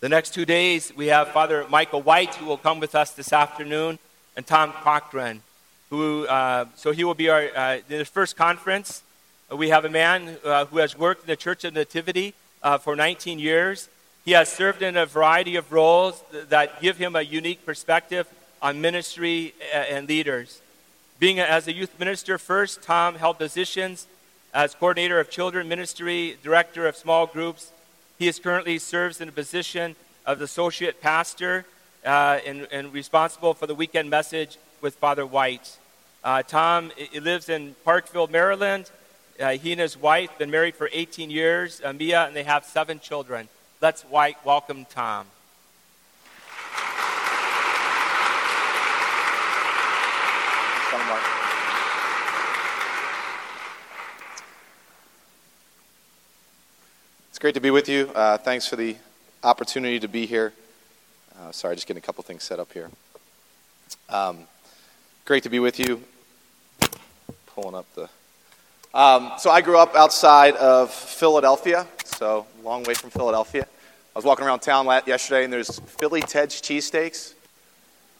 [0.00, 3.32] The next two days, we have Father Michael White, who will come with us this
[3.32, 3.98] afternoon,
[4.36, 5.42] and Tom Corcoran,
[5.90, 9.02] who, uh, so he will be our, uh, his first conference.
[9.50, 12.78] Uh, we have a man uh, who has worked in the Church of Nativity uh,
[12.78, 13.88] for 19 years.
[14.24, 18.28] He has served in a variety of roles that give him a unique perspective
[18.62, 20.60] on ministry and leaders.
[21.18, 24.06] Being as a youth minister first, Tom held positions
[24.54, 27.72] as coordinator of children ministry, director of small groups,
[28.18, 29.94] he is currently serves in a position
[30.26, 31.64] of associate pastor
[32.04, 35.78] uh, and, and, responsible for the weekend message with Father White.
[36.24, 38.90] Uh, Tom he lives in Parkville, Maryland.
[39.40, 42.64] Uh, he and his wife been married for 18 years, uh, Mia, and they have
[42.64, 43.48] seven children.
[43.80, 45.26] Let's white welcome Tom.
[57.38, 58.10] It's great to be with you.
[58.16, 58.96] Uh, thanks for the
[59.44, 60.52] opportunity to be here.
[61.38, 62.90] Uh, sorry, just getting a couple things set up here.
[64.08, 64.38] Um,
[65.24, 66.02] great to be with you.
[67.46, 68.08] Pulling up the.
[68.92, 73.62] Um, so I grew up outside of Philadelphia, so long way from Philadelphia.
[73.62, 77.34] I was walking around town yesterday, and there's Philly Ted's cheesesteaks.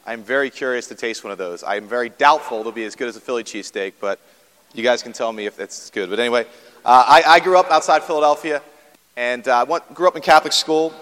[0.07, 1.61] I'm very curious to taste one of those.
[1.61, 4.17] I'm very doubtful they'll be as good as a Philly cheesesteak, but
[4.73, 6.09] you guys can tell me if it's good.
[6.09, 6.45] But anyway,
[6.85, 8.61] uh, I, I grew up outside Philadelphia.
[9.19, 10.93] And uh, grew up in Catholic school,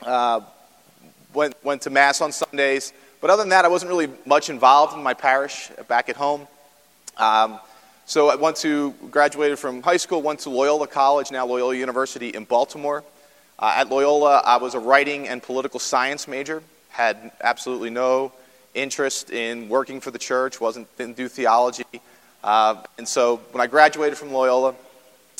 [0.00, 0.40] uh,
[1.34, 2.94] went, went to Mass on Sundays.
[3.20, 6.48] But other than that, I wasn't really much involved in my parish back at home.
[7.18, 7.60] Um,
[8.06, 12.30] so I went to, graduated from high school, went to Loyola College, now Loyola University
[12.30, 13.04] in Baltimore.
[13.58, 18.32] Uh, at Loyola, I was a writing and political science major, had absolutely no
[18.72, 21.84] interest in working for the church, wasn't, didn't do theology.
[22.42, 24.74] Uh, and so when I graduated from Loyola,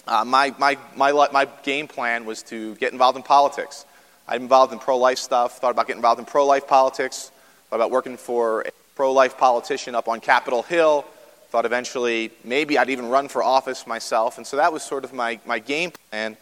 [0.06, 3.86] uh, my, my, my, my game plan was to get involved in politics.
[4.28, 7.30] I'm involved in pro life stuff, thought about getting involved in pro life politics,
[7.69, 11.05] thought about working for a pro life politician up on Capitol Hill,
[11.48, 14.38] thought eventually maybe I'd even run for office myself.
[14.38, 16.36] And so that was sort of my, my game plan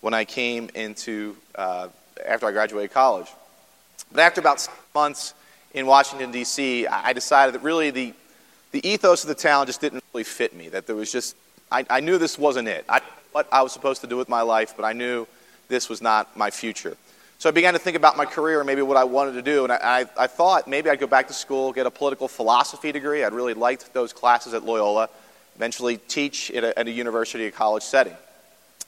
[0.00, 1.88] when I came into, uh,
[2.26, 3.28] after I graduated college.
[4.12, 5.34] But after about six months
[5.74, 8.14] in Washington, D.C., I decided that really the,
[8.72, 11.36] the ethos of the town just didn't really fit me, that there was just
[11.70, 12.84] I, I knew this wasn't it.
[12.88, 13.00] I
[13.32, 15.26] what I was supposed to do with my life, but I knew
[15.68, 16.96] this was not my future.
[17.38, 19.62] So I began to think about my career and maybe what I wanted to do.
[19.62, 22.90] And I, I, I thought maybe I'd go back to school, get a political philosophy
[22.90, 23.22] degree.
[23.22, 25.08] I'd really liked those classes at Loyola,
[25.54, 28.16] eventually teach at a, at a university or college setting.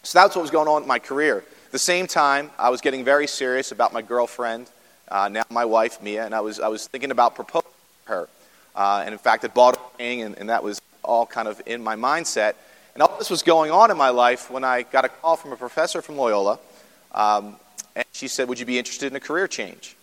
[0.03, 1.39] So that's what was going on in my career.
[1.67, 4.69] At the same time, I was getting very serious about my girlfriend,
[5.09, 7.71] uh, now my wife, Mia, and I was, I was thinking about proposing
[8.07, 8.29] to her.
[8.75, 11.63] Uh, and in fact, I bought a ring, and, and that was all kind of
[11.67, 12.55] in my mindset.
[13.01, 15.53] And all this was going on in my life when I got a call from
[15.53, 16.59] a professor from Loyola.
[17.15, 17.57] Um,
[17.97, 19.97] and she said, Would you be interested in a career change?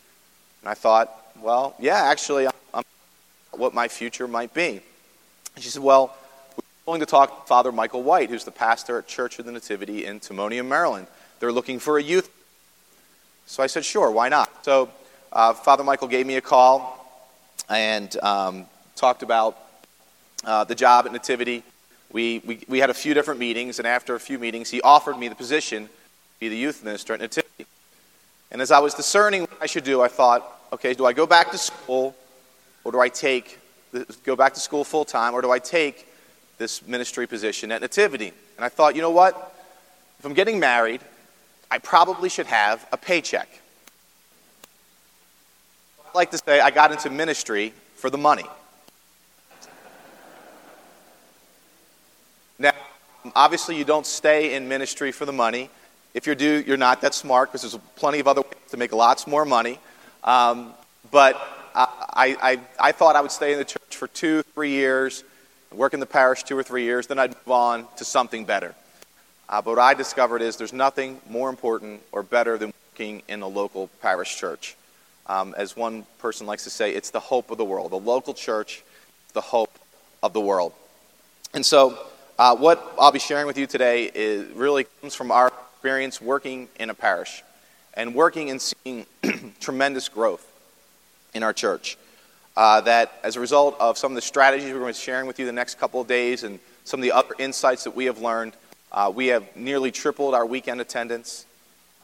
[0.63, 2.83] And I thought, Well, yeah, actually, I'm, I'm
[3.51, 4.81] what my future might be.
[5.53, 6.17] And she said, Well,
[6.55, 9.51] we're going to talk to Father Michael White, who's the pastor at Church of the
[9.51, 11.05] Nativity in Timonium, Maryland.
[11.39, 12.31] They're looking for a youth.
[13.45, 14.65] So I said, Sure, why not?
[14.65, 14.89] So
[15.31, 17.29] uh, Father Michael gave me a call
[17.69, 18.65] and um,
[18.95, 19.55] talked about
[20.43, 21.61] uh, the job at Nativity.
[22.11, 25.17] We, we, we had a few different meetings, and after a few meetings, he offered
[25.17, 25.91] me the position to
[26.39, 27.65] be the youth minister at Nativity.
[28.51, 31.25] And as I was discerning what I should do, I thought, okay, do I go
[31.25, 32.15] back to school,
[32.83, 33.59] or do I take
[34.23, 36.07] go back to school full time, or do I take
[36.57, 38.31] this ministry position at Nativity?
[38.55, 39.55] And I thought, you know what?
[40.19, 41.01] If I'm getting married,
[41.69, 43.49] I probably should have a paycheck.
[46.05, 48.45] I like to say I got into ministry for the money.
[52.59, 52.73] Now,
[53.35, 55.69] obviously, you don't stay in ministry for the money.
[56.13, 58.91] If you do, you're not that smart because there's plenty of other ways to make
[58.91, 59.79] lots more money.
[60.23, 60.73] Um,
[61.11, 61.35] but
[61.75, 65.23] I, I, I thought I would stay in the church for two, three years,
[65.71, 68.73] work in the parish two or three years, then I'd move on to something better.
[69.47, 73.41] Uh, but what I discovered is there's nothing more important or better than working in
[73.41, 74.75] a local parish church.
[75.27, 77.91] Um, as one person likes to say, it's the hope of the world.
[77.91, 78.83] The local church,
[79.33, 79.77] the hope
[80.23, 80.73] of the world.
[81.53, 81.97] And so
[82.37, 86.67] uh, what I'll be sharing with you today is really comes from our experience working
[86.79, 87.43] in a parish
[87.95, 89.05] and working and seeing
[89.59, 90.45] tremendous growth
[91.33, 91.97] in our church.
[92.55, 95.27] Uh, that as a result of some of the strategies we're going to be sharing
[95.27, 98.05] with you the next couple of days and some of the other insights that we
[98.05, 98.53] have learned,
[98.91, 101.45] uh, we have nearly tripled our weekend attendance.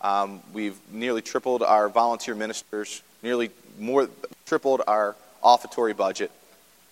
[0.02, 4.10] Um, we've nearly tripled our volunteer ministers, nearly more
[4.46, 6.32] tripled our offertory budget,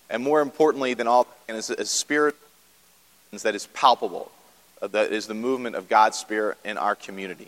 [0.09, 2.35] and more importantly than all, and as, a spirit
[3.31, 4.29] that is palpable,
[4.81, 7.47] uh, that is the movement of God's Spirit in our community.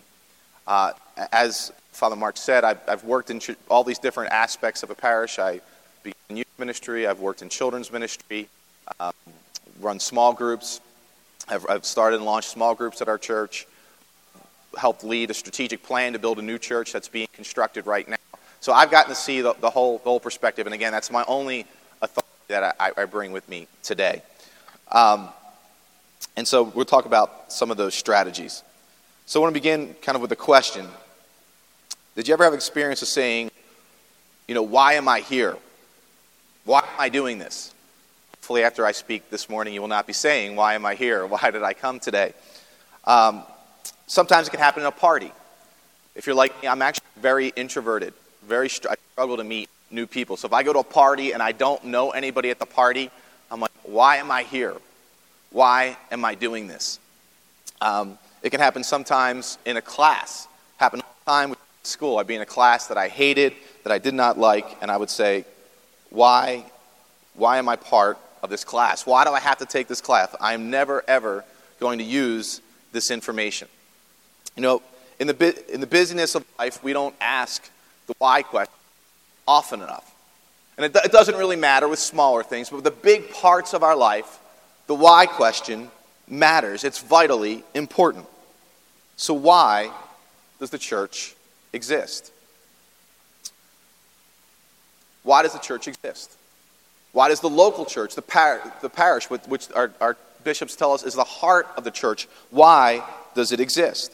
[0.66, 0.92] Uh,
[1.30, 3.38] as Father Mark said, I've, I've worked in
[3.68, 5.38] all these different aspects of a parish.
[5.38, 5.60] I
[6.02, 8.48] began youth ministry, I've worked in children's ministry,
[8.98, 9.12] um,
[9.78, 10.80] run small groups.
[11.48, 13.66] I've, I've started and launched small groups at our church,
[14.78, 18.16] helped lead a strategic plan to build a new church that's being constructed right now.
[18.62, 20.66] So I've gotten to see the, the whole, the whole perspective.
[20.66, 21.66] And again, that's my only
[22.00, 24.22] authority that I, I bring with me today.
[24.90, 25.28] Um,
[26.36, 28.62] and so we'll talk about some of those strategies.
[29.26, 30.86] So I want to begin kind of with a question.
[32.14, 33.50] Did you ever have experience of saying,
[34.46, 35.56] you know, why am I here?
[36.64, 37.74] Why am I doing this?
[38.36, 41.26] Hopefully, after I speak this morning, you will not be saying, Why am I here?
[41.34, 42.34] Why did I come today?
[43.04, 43.42] Um,
[44.06, 45.32] sometimes it can happen in a party.
[46.14, 48.12] If you're like me, I'm actually very introverted.
[48.46, 50.36] Very str- I struggle to meet new people.
[50.36, 53.10] So if I go to a party and I don't know anybody at the party,
[53.50, 54.76] I'm like, Why am I here?
[55.54, 56.98] Why am I doing this?
[57.80, 60.48] Um, it can happen sometimes in a class.
[60.78, 62.18] Happen all the time with school.
[62.18, 63.54] I'd be in a class that I hated,
[63.84, 65.44] that I did not like, and I would say,
[66.10, 66.64] Why,
[67.34, 69.06] why am I part of this class?
[69.06, 70.34] Why do I have to take this class?
[70.40, 71.44] I am never, ever
[71.78, 72.60] going to use
[72.90, 73.68] this information.
[74.56, 74.82] You know,
[75.20, 77.70] in the, in the busyness of life, we don't ask
[78.08, 78.74] the why question
[79.46, 80.12] often enough.
[80.76, 83.84] And it, it doesn't really matter with smaller things, but with the big parts of
[83.84, 84.40] our life,
[84.86, 85.90] the why question
[86.28, 86.84] matters.
[86.84, 88.26] It's vitally important.
[89.16, 89.90] So, why
[90.60, 91.34] does the church
[91.72, 92.32] exist?
[95.22, 96.36] Why does the church exist?
[97.12, 101.04] Why does the local church, the, par- the parish, which our, our bishops tell us
[101.04, 103.02] is the heart of the church, why
[103.34, 104.12] does it exist?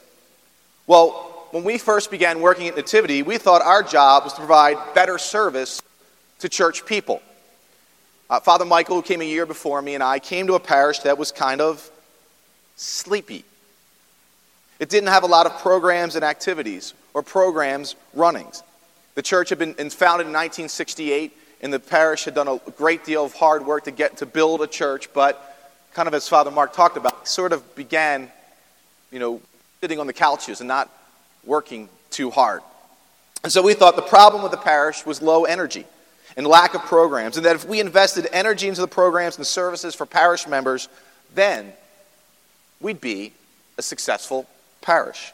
[0.86, 4.76] Well, when we first began working at Nativity, we thought our job was to provide
[4.94, 5.82] better service
[6.38, 7.22] to church people.
[8.30, 11.00] Uh, Father Michael, who came a year before me, and I came to a parish
[11.00, 11.90] that was kind of
[12.76, 13.44] sleepy.
[14.78, 18.62] It didn't have a lot of programs and activities or programs runnings.
[19.16, 23.24] The church had been founded in 1968 and the parish had done a great deal
[23.24, 26.72] of hard work to get to build a church, but kind of as Father Mark
[26.72, 28.30] talked about, sort of began,
[29.10, 29.42] you know,
[29.80, 30.88] sitting on the couches and not
[31.44, 32.62] working too hard.
[33.42, 35.84] And so we thought the problem with the parish was low energy
[36.36, 39.94] and lack of programs, and that if we invested energy into the programs and services
[39.94, 40.88] for parish members,
[41.34, 41.72] then
[42.80, 43.32] we'd be
[43.78, 44.46] a successful
[44.80, 45.32] parish.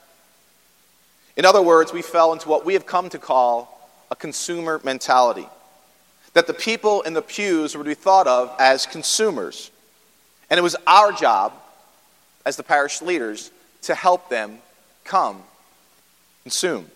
[1.36, 5.46] In other words, we fell into what we have come to call a consumer mentality
[6.36, 9.70] that the people in the pews would be thought of as consumers.
[10.50, 11.54] And it was our job
[12.44, 13.50] as the parish leaders
[13.82, 14.58] to help them
[15.02, 15.42] come
[16.42, 16.90] consume.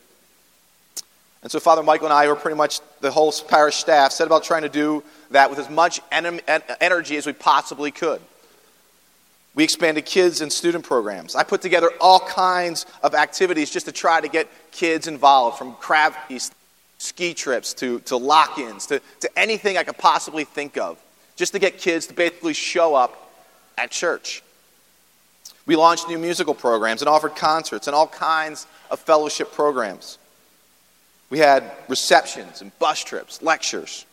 [1.42, 4.44] And so Father Michael and I were pretty much the whole parish staff set about
[4.44, 8.20] trying to do that with as much energy as we possibly could.
[9.54, 11.34] We expanded kids and student programs.
[11.34, 15.74] I put together all kinds of activities just to try to get kids involved, from
[15.74, 16.54] crab feasts
[16.98, 20.98] ski trips to, to lock ins to, to anything I could possibly think of,
[21.34, 23.32] just to get kids to basically show up
[23.78, 24.42] at church.
[25.66, 30.18] We launched new musical programs and offered concerts and all kinds of fellowship programs.
[31.30, 34.04] We had receptions and bus trips, lectures.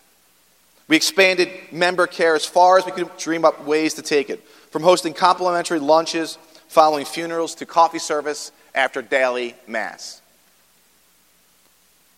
[0.87, 4.47] We expanded member care as far as we could dream up ways to take it,
[4.71, 6.37] from hosting complimentary lunches
[6.67, 10.21] following funerals to coffee service after daily Mass.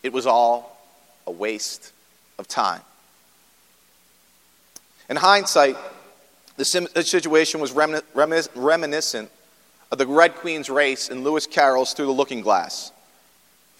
[0.02, 0.78] It was all
[1.26, 1.92] a waste
[2.38, 2.80] of time.
[5.08, 5.76] In hindsight,
[6.56, 9.30] the situation was reminiscent
[9.90, 12.92] of the Red Queen's race in Lewis Carroll's Through the Looking Glass.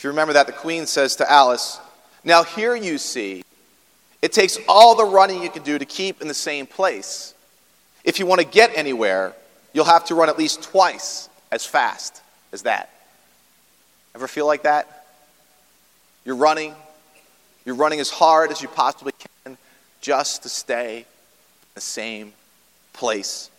[0.00, 1.78] If you remember that, the Queen says to Alice,
[2.24, 3.44] Now here you see,
[4.22, 7.34] it takes all the running you can do to keep in the same place.
[8.02, 9.34] If you want to get anywhere,
[9.74, 12.88] you'll have to run at least twice as fast as that.
[14.14, 15.04] Ever feel like that?
[16.24, 16.74] You're running.
[17.66, 19.12] You're running as hard as you possibly
[19.44, 19.58] can
[20.00, 21.04] just to stay in
[21.74, 22.32] the same
[22.94, 23.50] place.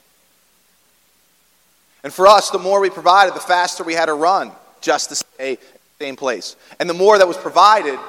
[2.03, 5.15] And for us, the more we provided, the faster we had to run just to
[5.15, 5.59] stay
[6.01, 6.55] same place.
[6.79, 7.99] And the more that was provided,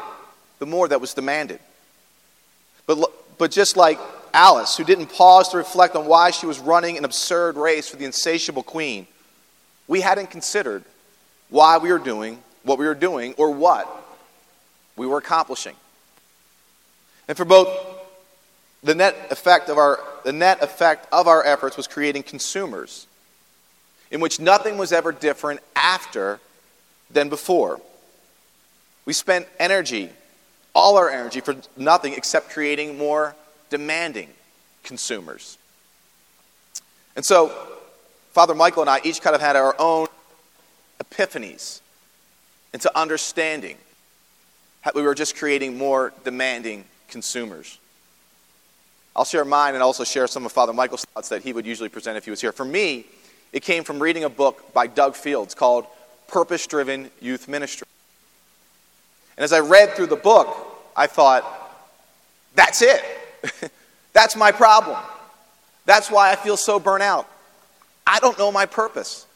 [0.59, 1.61] the more that was demanded.
[2.87, 3.99] But, but just like
[4.33, 7.97] Alice, who didn't pause to reflect on why she was running an absurd race for
[7.97, 9.07] the insatiable queen,
[9.87, 10.85] we hadn't considered
[11.51, 13.87] why we were doing what we were doing or what
[14.97, 15.77] we were accomplishing.
[17.29, 17.69] And for both,
[18.83, 23.07] the net effect of our, the net effect of our efforts was creating consumers
[24.11, 26.41] in which nothing was ever different after
[27.13, 27.81] than before.
[29.05, 30.11] We spent energy,
[30.75, 33.35] all our energy, for nothing except creating more
[33.71, 34.29] demanding
[34.83, 35.59] consumers.
[37.17, 37.49] And so,
[38.33, 40.07] Father Michael and I each kind of had our own
[41.03, 41.81] epiphanies
[42.73, 43.77] into understanding
[44.85, 47.79] that we were just creating more demanding consumers.
[49.15, 51.91] I'll share mine and also share some of Father Michael's thoughts that he would usually
[51.91, 52.53] present if he was here.
[52.53, 53.05] For me,
[53.53, 55.87] it came from reading a book by Doug Fields called
[56.33, 57.87] Purpose Driven Youth Ministry.
[59.37, 60.49] And as I read through the book,
[60.97, 61.45] I thought,
[62.55, 63.03] that's it.
[64.13, 64.99] that's my problem.
[65.85, 67.29] That's why I feel so burnt out.
[68.07, 69.27] I don't know my purpose.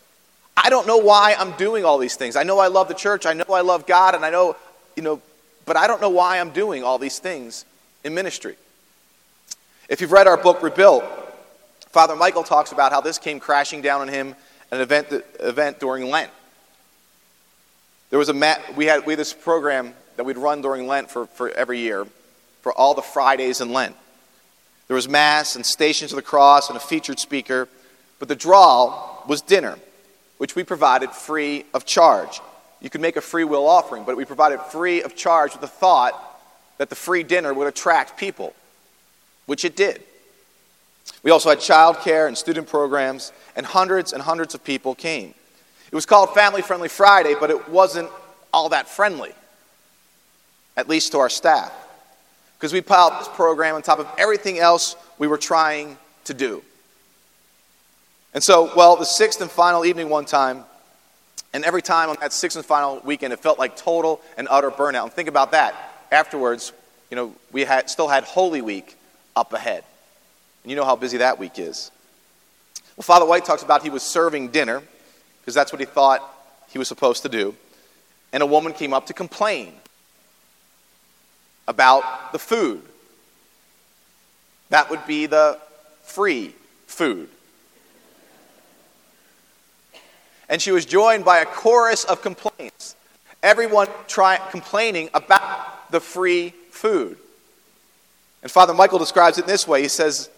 [0.56, 2.34] I don't know why I'm doing all these things.
[2.34, 4.56] I know I love the church, I know I love God, and I know,
[4.96, 5.20] you know,
[5.66, 7.64] but I don't know why I'm doing all these things
[8.04, 8.56] in ministry.
[9.88, 11.04] If you've read our book, Rebuilt,
[11.90, 14.34] Father Michael talks about how this came crashing down on him
[14.70, 15.08] an event,
[15.40, 16.30] event during Lent.
[18.10, 21.26] There was a we, had, we had this program that we'd run during Lent for,
[21.26, 22.06] for every year
[22.62, 23.94] for all the Fridays in Lent.
[24.88, 27.68] There was Mass and Stations of the Cross and a featured speaker,
[28.18, 29.78] but the draw was dinner,
[30.38, 32.40] which we provided free of charge.
[32.80, 35.66] You could make a free will offering, but we provided free of charge with the
[35.66, 36.14] thought
[36.78, 38.54] that the free dinner would attract people,
[39.46, 40.02] which it did.
[41.22, 45.34] We also had childcare and student programs, and hundreds and hundreds of people came.
[45.90, 48.10] It was called Family Friendly Friday, but it wasn't
[48.52, 49.32] all that friendly,
[50.76, 51.72] at least to our staff
[52.56, 56.62] because we piled this program on top of everything else we were trying to do.
[58.34, 60.64] And so, well, the sixth and final evening one time,
[61.52, 64.70] and every time on that sixth and final weekend, it felt like total and utter
[64.70, 65.04] burnout.
[65.04, 65.74] And think about that.
[66.10, 66.72] Afterwards,
[67.10, 68.96] you know, we had, still had Holy Week
[69.34, 69.84] up ahead.
[70.62, 71.90] And you know how busy that week is.
[72.96, 74.82] Well, Father White talks about he was serving dinner,
[75.46, 76.20] because that's what he thought
[76.70, 77.54] he was supposed to do.
[78.32, 79.72] And a woman came up to complain
[81.68, 82.82] about the food.
[84.70, 85.60] That would be the
[86.02, 86.52] free
[86.88, 87.28] food.
[90.48, 92.96] And she was joined by a chorus of complaints.
[93.40, 97.18] Everyone try, complaining about the free food.
[98.42, 99.80] And Father Michael describes it this way.
[99.80, 100.28] He says,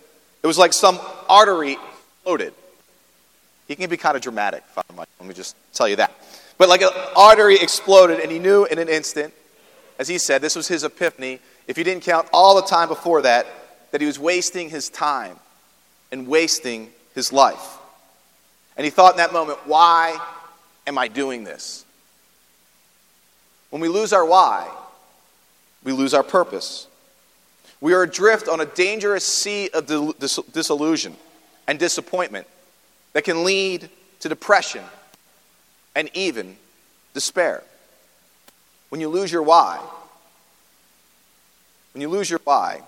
[0.43, 1.01] it was like some
[1.31, 2.53] artery exploded.
[3.69, 5.13] He can be kind of dramatic, Father Michael.
[5.21, 6.13] Let me just tell you that.
[6.57, 9.33] But like an artery exploded, and he knew in an instant
[9.99, 11.41] as he said, this was his epiphany.
[11.67, 13.47] If you didn't count all the time before that,
[13.91, 15.37] that he was wasting his time
[16.13, 17.79] and wasting his life.
[18.77, 20.19] And he thought in that moment, why
[20.87, 21.85] am I doing this?
[23.71, 24.71] When we lose our why,
[25.83, 26.87] we lose our purpose.
[27.81, 29.87] We are adrift on a dangerous sea of
[30.53, 31.17] disillusion
[31.67, 32.47] and disappointment
[33.13, 33.89] that can lead
[34.21, 34.85] to depression
[35.95, 36.57] and even
[37.15, 37.63] despair.
[38.89, 39.81] When you lose your why,
[41.93, 42.83] when you lose your why,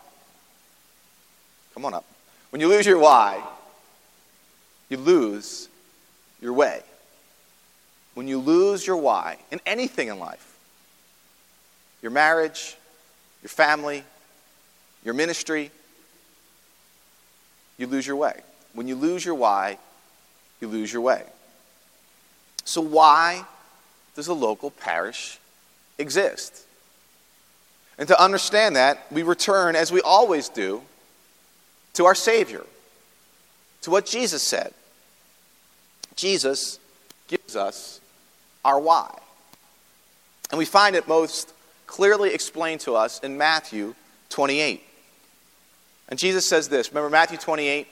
[1.75, 2.05] come on up.
[2.51, 3.43] When you lose your why,
[4.89, 5.69] you lose
[6.41, 6.83] your way.
[8.15, 10.59] When you lose your why in anything in life,
[12.03, 12.77] your marriage,
[13.43, 14.05] your family,
[15.05, 15.71] your ministry,
[17.79, 18.41] you lose your way.
[18.75, 19.79] When you lose your why,
[20.61, 21.25] you lose your way.
[22.65, 23.45] So, why
[24.15, 25.39] does a local parish
[26.01, 26.67] exist.
[27.99, 30.83] And to understand that, we return, as we always do,
[31.95, 32.65] to our Savior,
[33.83, 34.73] to what Jesus said.
[36.17, 36.79] Jesus
[37.29, 38.01] gives us
[38.65, 39.17] our why.
[40.51, 41.53] And we find it most
[41.87, 43.95] clearly explained to us in Matthew
[44.31, 44.83] 28.
[46.09, 47.87] And Jesus says this remember Matthew 28,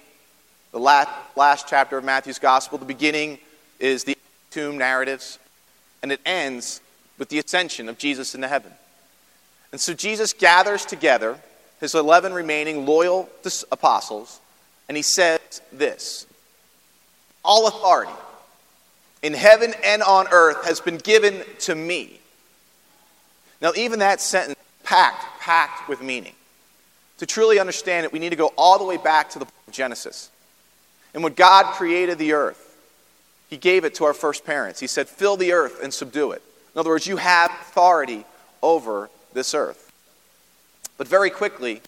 [0.72, 2.78] the last, last chapter of Matthew's Gospel?
[2.78, 3.38] The beginning
[3.78, 4.16] is the
[4.50, 5.38] tomb narratives,
[6.02, 6.80] and it ends
[7.18, 8.72] with the ascension of Jesus into heaven.
[9.72, 11.38] And so Jesus gathers together
[11.80, 13.28] his 11 remaining loyal
[13.70, 14.40] apostles,
[14.88, 15.40] and he says
[15.72, 16.26] this
[17.44, 18.12] All authority
[19.22, 22.20] in heaven and on earth has been given to me.
[23.60, 26.34] Now, even that sentence, packed, packed with meaning.
[27.18, 29.54] To truly understand it, we need to go all the way back to the book
[29.66, 30.30] of Genesis.
[31.14, 32.76] And when God created the earth,
[33.48, 34.80] He gave it to our first parents.
[34.80, 36.42] He said, Fill the earth and subdue it.
[36.74, 38.24] In other words, you have authority
[38.62, 39.92] over this earth.
[40.96, 41.80] But very quickly,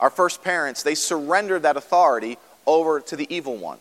[0.00, 3.78] our first parents, they surrendered that authority over to the evil one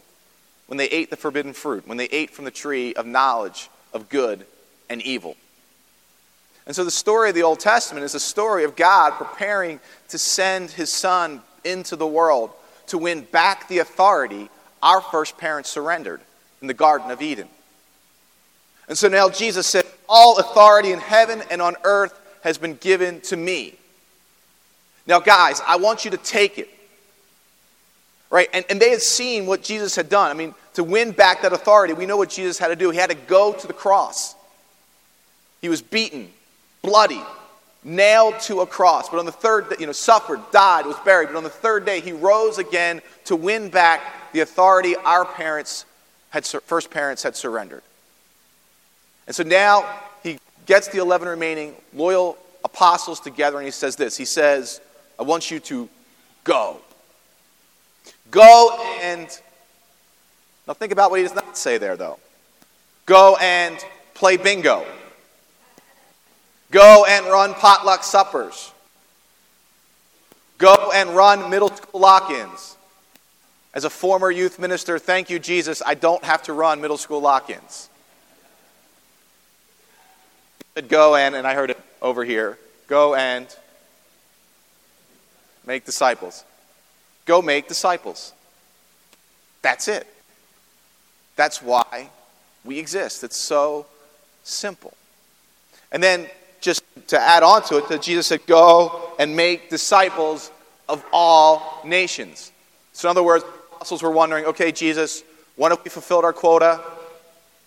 [0.68, 4.10] when they ate the forbidden fruit, when they ate from the tree of knowledge of
[4.10, 4.46] good
[4.90, 5.36] and evil.
[6.66, 9.80] And so the story of the Old Testament is a story of God preparing
[10.10, 12.52] to send his son into the world
[12.92, 14.50] to win back the authority
[14.84, 16.20] our first parents surrendered
[16.62, 17.48] in the Garden of Eden.
[18.90, 23.22] And so now Jesus said, All authority in heaven and on earth has been given
[23.22, 23.76] to me.
[25.08, 26.70] Now, guys, I want you to take it.
[28.30, 28.50] Right?
[28.54, 30.30] And, and they had seen what Jesus had done.
[30.30, 32.90] I mean, to win back that authority, we know what Jesus had to do.
[32.90, 34.36] He had to go to the cross.
[35.62, 36.30] He was beaten,
[36.82, 37.22] bloody,
[37.84, 39.10] nailed to a cross.
[39.10, 41.30] But on the third day, you know, suffered, died, was buried.
[41.30, 44.02] But on the third day, he rose again to win back
[44.34, 45.86] the authority our parents
[46.30, 47.84] had, first parents had surrendered.
[49.28, 49.86] And so now
[50.24, 54.18] he gets the 11 remaining loyal apostles together and he says this.
[54.18, 54.82] He says,
[55.20, 55.90] I want you to
[56.44, 56.78] go.
[58.30, 59.28] Go and.
[60.68, 62.20] Now think about what he does not say there, though.
[63.06, 63.78] Go and
[64.14, 64.86] play bingo.
[66.72, 68.72] Go and run potluck suppers.
[70.58, 72.78] Go and run middle school lock ins.
[73.74, 77.22] As a former youth minister, thank you, Jesus, I don't have to run middle school
[77.22, 77.90] lock ins.
[80.88, 83.48] Go and, and I heard it over here, go and
[85.66, 86.44] make disciples.
[87.26, 88.34] Go make disciples.
[89.62, 90.08] That's it.
[91.36, 92.10] That's why
[92.64, 93.24] we exist.
[93.24, 93.86] It's so
[94.44, 94.94] simple.
[95.92, 96.28] And then,
[96.62, 100.52] just to add on to it, that Jesus said, Go and make disciples
[100.88, 102.52] of all nations.
[102.94, 105.24] So, in other words, apostles were wondering, okay, Jesus,
[105.56, 106.80] when have we fulfilled our quota?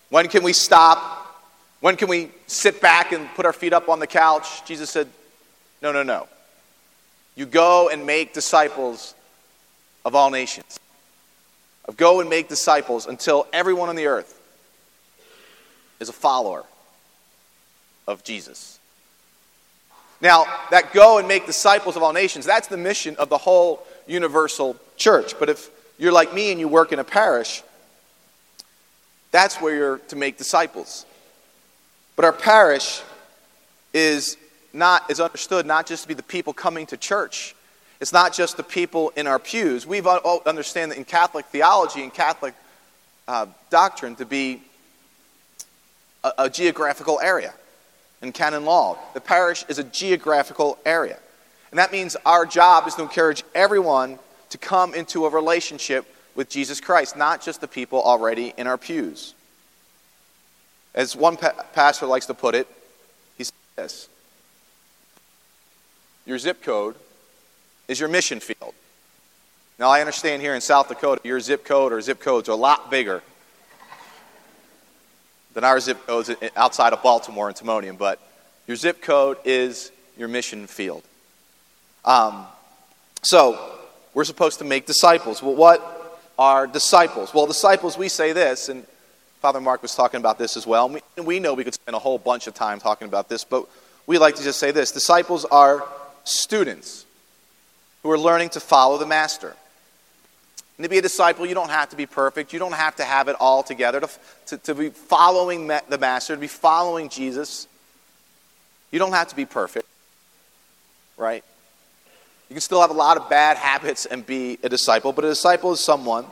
[0.09, 1.43] When can we stop?
[1.81, 4.65] When can we sit back and put our feet up on the couch?
[4.65, 5.09] Jesus said,
[5.81, 6.27] no, no, no.
[7.35, 9.13] You go and make disciples
[10.05, 10.79] of all nations.
[11.83, 14.39] Of go and make disciples until everyone on the earth
[15.99, 16.63] is a follower
[18.07, 18.79] of Jesus.
[20.21, 23.85] Now, that go and make disciples of all nations, that's the mission of the whole
[24.07, 25.37] universal church.
[25.39, 27.63] But if you're like me and you work in a parish,
[29.31, 31.05] that's where you're to make disciples.
[32.15, 33.01] But our parish
[33.93, 34.37] is
[34.71, 37.55] not is understood not just to be the people coming to church.
[37.99, 39.87] It's not just the people in our pews.
[39.87, 42.53] We understand that in Catholic theology and Catholic
[43.27, 44.61] uh, doctrine to be
[46.23, 47.53] a, a geographical area
[48.31, 48.97] canon law.
[49.13, 51.19] The parish is a geographical area.
[51.71, 54.19] And that means our job is to encourage everyone
[54.49, 58.77] to come into a relationship with Jesus Christ, not just the people already in our
[58.77, 59.33] pews.
[60.93, 62.67] As one pa- pastor likes to put it,
[63.37, 64.09] he says this
[66.25, 66.95] Your zip code
[67.87, 68.73] is your mission field.
[69.77, 72.55] Now, I understand here in South Dakota, your zip code or zip codes are a
[72.55, 73.21] lot bigger
[75.55, 78.19] than our zip codes outside of Baltimore and Timonium, but
[78.67, 81.01] your zip code is your mission field.
[82.03, 82.45] Um,
[83.23, 83.57] so,
[84.13, 85.41] we're supposed to make disciples.
[85.41, 87.33] Well, what are disciples?
[87.33, 88.85] Well, disciples, we say this, and
[89.41, 90.89] Father Mark was talking about this as well.
[90.89, 93.65] We, we know we could spend a whole bunch of time talking about this, but
[94.07, 95.83] we like to just say this disciples are
[96.23, 97.05] students
[98.03, 99.55] who are learning to follow the master.
[100.77, 102.51] And to be a disciple, you don't have to be perfect.
[102.51, 104.01] You don't have to have it all together.
[104.01, 104.09] To,
[104.47, 107.67] to, to be following the master, to be following Jesus,
[108.91, 109.87] you don't have to be perfect,
[111.17, 111.43] right?
[112.49, 115.29] You can still have a lot of bad habits and be a disciple, but a
[115.29, 116.25] disciple is someone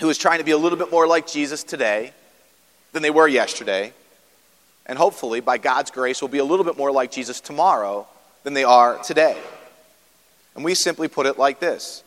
[0.00, 2.12] who is trying to be a little bit more like Jesus today
[2.92, 3.92] than they were yesterday.
[4.86, 8.06] And hopefully, by God's grace, will be a little bit more like Jesus tomorrow
[8.42, 9.36] than they are today.
[10.54, 12.04] And we simply put it like this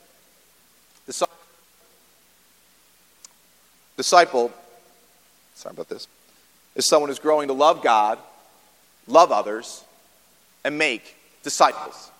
[3.98, 4.52] Disciple,
[5.56, 6.08] sorry about this,
[6.76, 8.20] is someone who's growing to love God,
[9.08, 9.84] love others,
[10.64, 12.12] and make disciples.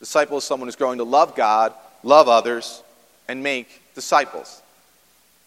[0.00, 2.82] Disciple is someone who's growing to love God, love others,
[3.28, 4.60] and make disciples.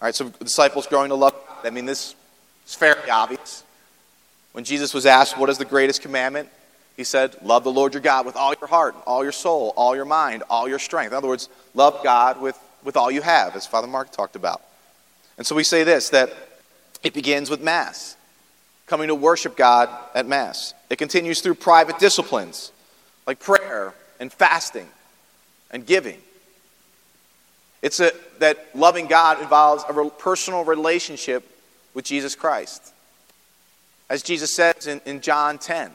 [0.01, 1.65] All right, so disciples growing to love God.
[1.65, 2.15] I mean, this
[2.65, 3.63] is fairly obvious.
[4.53, 6.47] When Jesus was asked, What is the greatest commandment?
[6.95, 9.95] He said, Love the Lord your God with all your heart, all your soul, all
[9.95, 11.11] your mind, all your strength.
[11.11, 14.61] In other words, love God with, with all you have, as Father Mark talked about.
[15.37, 16.31] And so we say this that
[17.01, 18.15] it begins with Mass,
[18.85, 20.73] coming to worship God at Mass.
[20.89, 22.71] It continues through private disciplines
[23.25, 24.87] like prayer and fasting
[25.71, 26.21] and giving.
[27.81, 31.49] It's a, that loving God involves a personal relationship
[31.93, 32.93] with Jesus Christ.
[34.09, 35.91] As Jesus says in, in John 10,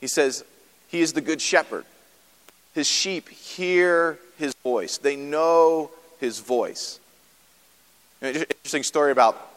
[0.00, 0.44] he says,
[0.88, 1.84] He is the good shepherd.
[2.74, 7.00] His sheep hear his voice, they know his voice.
[8.22, 9.52] Interesting story about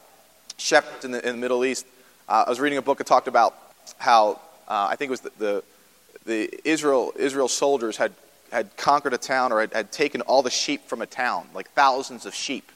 [0.57, 1.85] shepherds in the, in the Middle East.
[2.27, 3.55] Uh, I was reading a book that talked about
[3.97, 5.63] how, uh, I think it was the, the
[6.29, 8.13] the Israel, Israel soldiers had,
[8.51, 11.69] had conquered a town or had, had taken all the sheep from a town, like
[11.71, 12.71] thousands of sheep.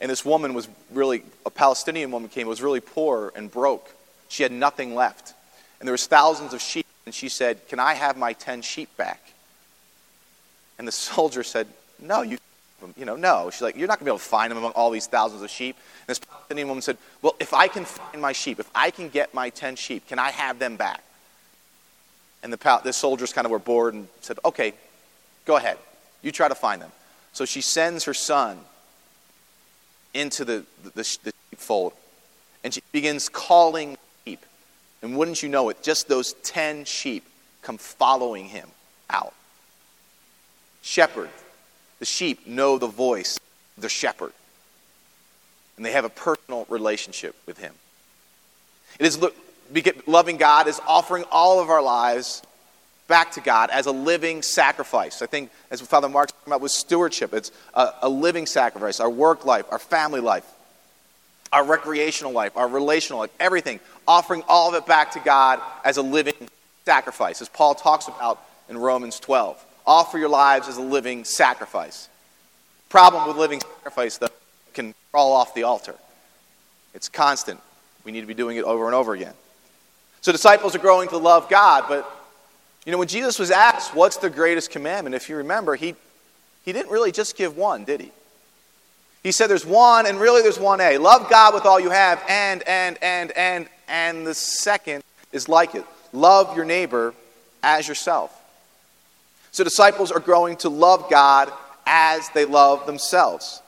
[0.00, 3.90] And this woman was really, a Palestinian woman came, was really poor and broke.
[4.28, 5.34] She had nothing left.
[5.80, 6.86] And there was thousands of sheep.
[7.06, 9.20] And she said, Can I have my 10 sheep back?
[10.78, 11.66] And the soldier said,
[12.00, 12.38] No, you,
[12.96, 13.50] you know, no.
[13.50, 15.42] She's like, You're not going to be able to find them among all these thousands
[15.42, 15.76] of sheep.
[15.76, 19.08] And this Palestinian woman said, Well, if I can find my sheep, if I can
[19.08, 21.02] get my 10 sheep, can I have them back?
[22.42, 24.74] And the, the soldiers kind of were bored and said, Okay,
[25.44, 25.78] go ahead.
[26.22, 26.90] You try to find them.
[27.32, 28.58] So she sends her son
[30.14, 31.92] into the, the, the sheepfold
[32.64, 33.96] and she begins calling.
[35.02, 37.24] And wouldn't you know it, just those 10 sheep
[37.62, 38.68] come following him
[39.10, 39.34] out.
[40.82, 41.30] Shepherd,
[41.98, 43.38] the sheep know the voice
[43.76, 44.32] of the shepherd,
[45.76, 47.74] and they have a personal relationship with him.
[48.98, 49.18] It is
[50.06, 52.42] loving God is offering all of our lives
[53.06, 55.22] back to God as a living sacrifice.
[55.22, 59.00] I think, as Father Mark talking about, with stewardship, it's a, a living sacrifice.
[59.00, 60.44] Our work life, our family life,
[61.52, 65.98] our recreational life, our relational life, everything, offering all of it back to God as
[65.98, 66.48] a living
[66.84, 69.62] sacrifice, as Paul talks about in Romans 12.
[69.86, 72.08] Offer your lives as a living sacrifice.
[72.88, 74.28] Problem with living sacrifice, though,
[74.72, 75.94] can crawl off the altar.
[76.94, 77.60] It's constant.
[78.04, 79.34] We need to be doing it over and over again.
[80.22, 82.10] So disciples are growing to love God, but
[82.86, 85.94] you know, when Jesus was asked, what's the greatest commandment, if you remember, he,
[86.64, 88.10] he didn't really just give one, did he?
[89.22, 90.96] He said there's one, and really there's one A.
[90.96, 95.74] Love God with all you have, and, and, and, and, and the second is like
[95.74, 95.84] it.
[96.12, 97.14] Love your neighbor
[97.62, 98.34] as yourself.
[99.50, 101.52] So disciples are growing to love God
[101.86, 103.62] as they love themselves.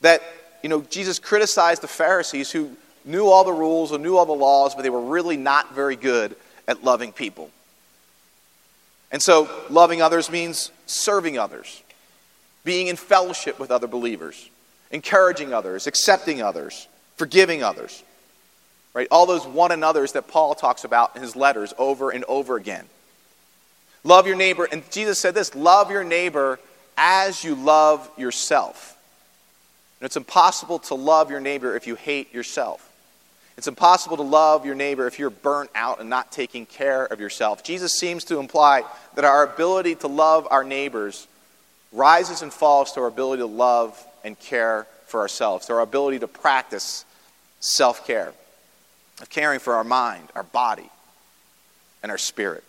[0.00, 0.22] That,
[0.62, 2.70] you know, Jesus criticized the Pharisees who
[3.04, 5.96] knew all the rules and knew all the laws, but they were really not very
[5.96, 6.36] good
[6.68, 7.50] at loving people.
[9.10, 11.82] And so, loving others means serving others,
[12.64, 14.48] being in fellowship with other believers,
[14.90, 18.02] encouraging others, accepting others, forgiving others.
[18.94, 19.08] Right?
[19.10, 22.84] All those one another's that Paul talks about in his letters over and over again.
[24.04, 24.68] Love your neighbor.
[24.70, 26.58] And Jesus said this love your neighbor
[26.96, 28.98] as you love yourself.
[30.00, 32.88] And it's impossible to love your neighbor if you hate yourself.
[33.56, 37.20] It's impossible to love your neighbor if you're burnt out and not taking care of
[37.20, 37.62] yourself.
[37.62, 38.82] Jesus seems to imply
[39.14, 41.28] that our ability to love our neighbors
[41.92, 46.18] rises and falls to our ability to love and care for ourselves, to our ability
[46.20, 47.04] to practice
[47.60, 48.32] self care,
[49.22, 50.90] of caring for our mind, our body,
[52.02, 52.64] and our spirit.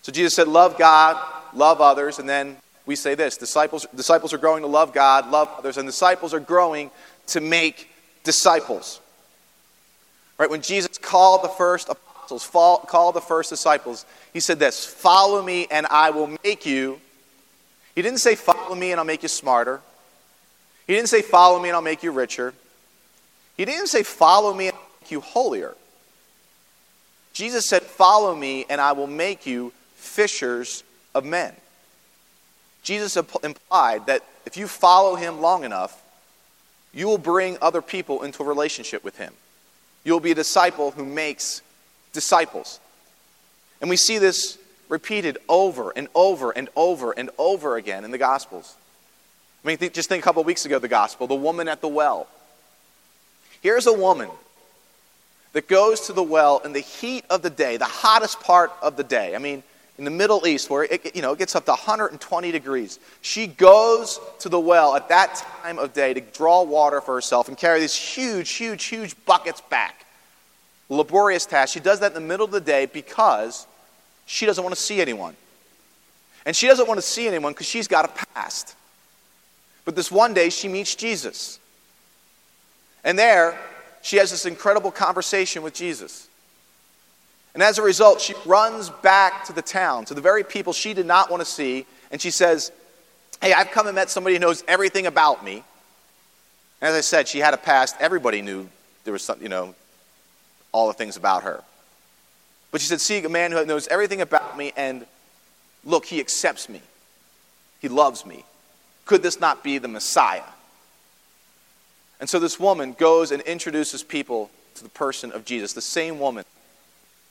[0.00, 4.38] So Jesus said, Love God, love others, and then we say this disciples, disciples are
[4.38, 6.90] growing to love God, love others, and disciples are growing
[7.28, 7.90] to make
[8.24, 9.00] disciples.
[10.38, 10.50] Right?
[10.50, 15.66] When Jesus called the first apostles, called the first disciples, he said this Follow me
[15.70, 17.00] and I will make you.
[17.94, 19.80] He didn't say, Follow me and I'll make you smarter.
[20.86, 22.54] He didn't say, Follow me and I'll make you richer.
[23.56, 25.74] He didn't say, Follow me and I'll you holier.
[27.32, 30.82] Jesus said, Follow me and I will make you fishers
[31.14, 31.54] of men.
[32.82, 36.02] Jesus implied that if you follow him long enough,
[36.92, 39.32] you will bring other people into a relationship with him.
[40.04, 41.62] You'll be a disciple who makes
[42.12, 42.80] disciples.
[43.80, 48.18] And we see this repeated over and over and over and over again in the
[48.18, 48.74] Gospels.
[49.64, 52.26] I mean, just think a couple weeks ago, the Gospel, the woman at the well.
[53.62, 54.28] Here's a woman
[55.52, 58.96] that goes to the well in the heat of the day, the hottest part of
[58.96, 59.34] the day.
[59.34, 59.62] I mean,
[59.98, 62.98] in the Middle East, where it, you know, it gets up to 120 degrees.
[63.20, 67.48] She goes to the well at that time of day to draw water for herself
[67.48, 70.06] and carry these huge, huge, huge buckets back.
[70.88, 71.74] Laborious task.
[71.74, 73.66] She does that in the middle of the day because
[74.26, 75.36] she doesn't want to see anyone.
[76.44, 78.74] And she doesn't want to see anyone because she's got a past.
[79.84, 81.58] But this one day, she meets Jesus.
[83.04, 83.58] And there,
[84.02, 86.28] she has this incredible conversation with Jesus.
[87.54, 90.94] And as a result, she runs back to the town, to the very people she
[90.94, 92.72] did not want to see, and she says,
[93.40, 95.64] Hey, I've come and met somebody who knows everything about me.
[96.80, 97.96] And as I said, she had a past.
[97.98, 98.68] Everybody knew
[99.04, 99.74] there was something, you know,
[100.70, 101.62] all the things about her.
[102.70, 105.06] But she said, See, a man who knows everything about me, and
[105.84, 106.80] look, he accepts me.
[107.80, 108.44] He loves me.
[109.04, 110.42] Could this not be the Messiah?
[112.22, 116.20] And so this woman goes and introduces people to the person of Jesus, the same
[116.20, 116.44] woman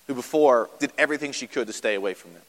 [0.05, 2.41] who before did everything she could to stay away from them.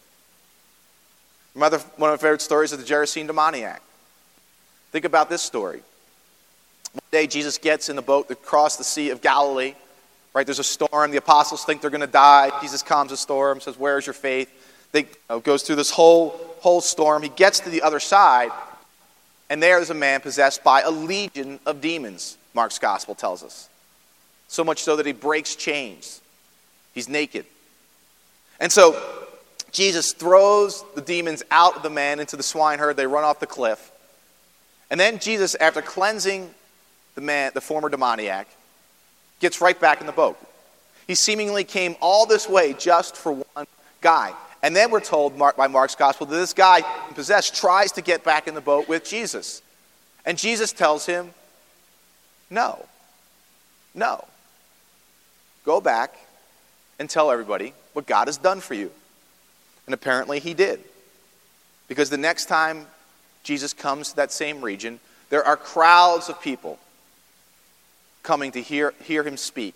[1.55, 3.81] Mother, one of my favorite stories is the Gerasene demoniac.
[4.90, 5.83] Think about this story.
[6.92, 9.76] One day, Jesus gets in the boat to cross the Sea of Galilee.
[10.35, 11.12] Right, there's a storm.
[11.12, 12.50] The apostles think they're going to die.
[12.61, 14.50] Jesus calms the storm, says, "Where's your faith?"
[14.90, 17.22] They you know, goes through this whole whole storm.
[17.22, 18.50] He gets to the other side,
[19.53, 22.38] and there is a man possessed by a legion of demons.
[22.55, 23.69] Mark's gospel tells us,
[24.49, 26.23] so much so that he breaks chains.
[26.95, 27.45] He's naked.
[28.61, 28.99] And so
[29.71, 32.97] Jesus throws the demons out of the man into the swineherd.
[32.97, 33.93] They run off the cliff.
[34.91, 36.49] And then Jesus, after cleansing
[37.15, 38.49] the man, the former demoniac,
[39.38, 40.38] gets right back in the boat.
[41.07, 43.67] He seemingly came all this way just for one
[44.01, 44.33] guy.
[44.62, 46.83] And then we're told by Mark's gospel that this guy
[47.14, 49.61] possessed tries to get back in the boat with Jesus.
[50.25, 51.35] And Jesus tells him,
[52.48, 52.87] No,
[53.94, 54.25] no.
[55.64, 56.14] Go back
[56.98, 58.90] and tell everybody what God has done for you.
[59.87, 60.81] And apparently he did.
[61.88, 62.87] Because the next time
[63.42, 66.79] Jesus comes to that same region, there are crowds of people
[68.22, 69.75] coming to hear, hear him speak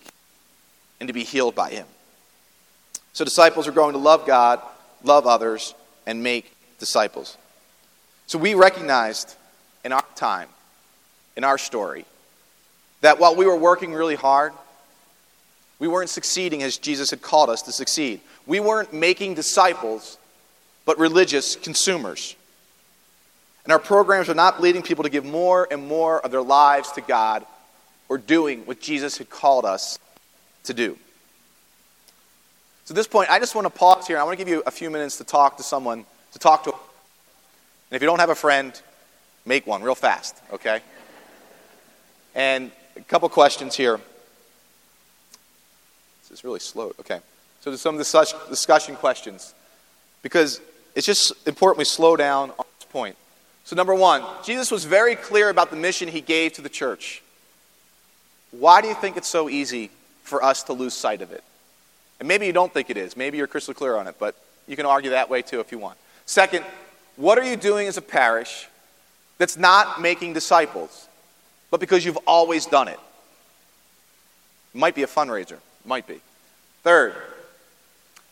[0.99, 1.85] and to be healed by him.
[3.13, 4.61] So disciples are going to love God,
[5.03, 5.73] love others,
[6.05, 7.37] and make disciples.
[8.27, 9.35] So we recognized
[9.83, 10.49] in our time,
[11.35, 12.05] in our story,
[13.01, 14.53] that while we were working really hard,
[15.79, 18.21] we weren't succeeding as Jesus had called us to succeed.
[18.45, 20.17] We weren't making disciples,
[20.85, 22.35] but religious consumers.
[23.63, 26.91] And our programs were not leading people to give more and more of their lives
[26.93, 27.45] to God
[28.09, 29.99] or doing what Jesus had called us
[30.63, 30.97] to do.
[32.87, 34.17] So at this point, I just want to pause here.
[34.17, 36.71] I want to give you a few minutes to talk to someone, to talk to.
[36.71, 36.79] And
[37.91, 38.81] if you don't have a friend,
[39.45, 40.79] make one real fast, okay?
[42.33, 43.99] And a couple questions here.
[46.21, 46.93] This is really slow.
[47.01, 47.19] Okay.
[47.59, 49.53] So there's some discussion questions.
[50.21, 50.61] Because
[50.95, 53.17] it's just important we slow down on this point.
[53.65, 57.21] So, number one, Jesus was very clear about the mission he gave to the church.
[58.51, 59.91] Why do you think it's so easy
[60.23, 61.43] for us to lose sight of it?
[62.19, 63.15] And maybe you don't think it is.
[63.15, 64.35] Maybe you're crystal clear on it, but
[64.67, 65.97] you can argue that way too if you want.
[66.25, 66.65] Second,
[67.15, 68.67] what are you doing as a parish
[69.37, 71.07] that's not making disciples,
[71.71, 72.99] but because you've always done it?
[74.73, 76.19] Might be a fundraiser, might be.
[76.83, 77.15] Third,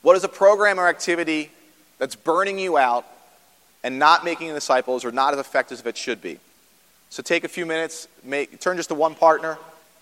[0.01, 1.51] what is a program or activity
[1.97, 3.05] that's burning you out
[3.83, 6.39] and not making disciples or not as effective as it should be?
[7.09, 9.57] So take a few minutes, make, turn just to one partner,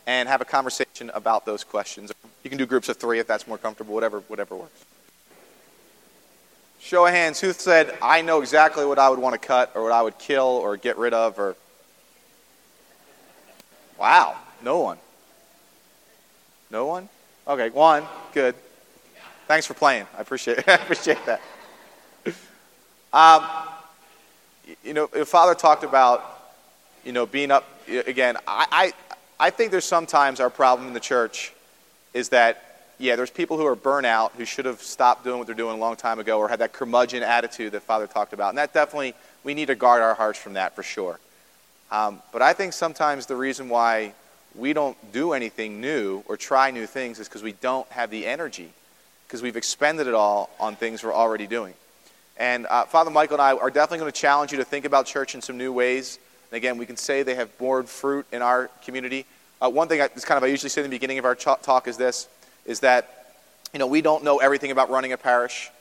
[0.06, 2.12] and have a conversation about those questions.
[2.44, 4.86] You can do groups of three if that's more comfortable, whatever, whatever works.
[6.80, 9.84] Show of hands, who said, I know exactly what I would want to cut or
[9.84, 11.56] what I would kill or get rid of or.
[13.98, 14.98] Wow, no one.
[16.70, 17.08] No one?
[17.48, 18.04] Okay, one.
[18.34, 18.56] Good.
[19.48, 20.08] Thanks for playing.
[20.18, 20.68] I appreciate it.
[20.68, 21.42] I appreciate that.
[23.14, 23.46] Um,
[24.84, 26.52] you know, Father talked about,
[27.06, 28.38] you know, being up again.
[28.48, 28.94] I,
[29.40, 31.54] I, think there's sometimes our problem in the church
[32.14, 35.56] is that yeah, there's people who are burnout who should have stopped doing what they're
[35.56, 38.50] doing a long time ago or had that curmudgeon attitude that Father talked about.
[38.50, 41.20] And that definitely, we need to guard our hearts from that for sure.
[41.92, 44.14] Um, but I think sometimes the reason why
[44.56, 48.26] we don't do anything new or try new things is because we don't have the
[48.26, 48.72] energy,
[49.28, 51.74] because we've expended it all on things we're already doing.
[52.38, 55.06] And uh, Father Michael and I are definitely going to challenge you to think about
[55.06, 56.20] church in some new ways.
[56.54, 59.26] And again, we can say they have borne fruit in our community.
[59.60, 61.88] Uh, one thing I, kind of I usually say in the beginning of our talk
[61.88, 62.28] is this:
[62.68, 63.34] is that
[63.74, 65.72] you know we don't know everything about running a parish.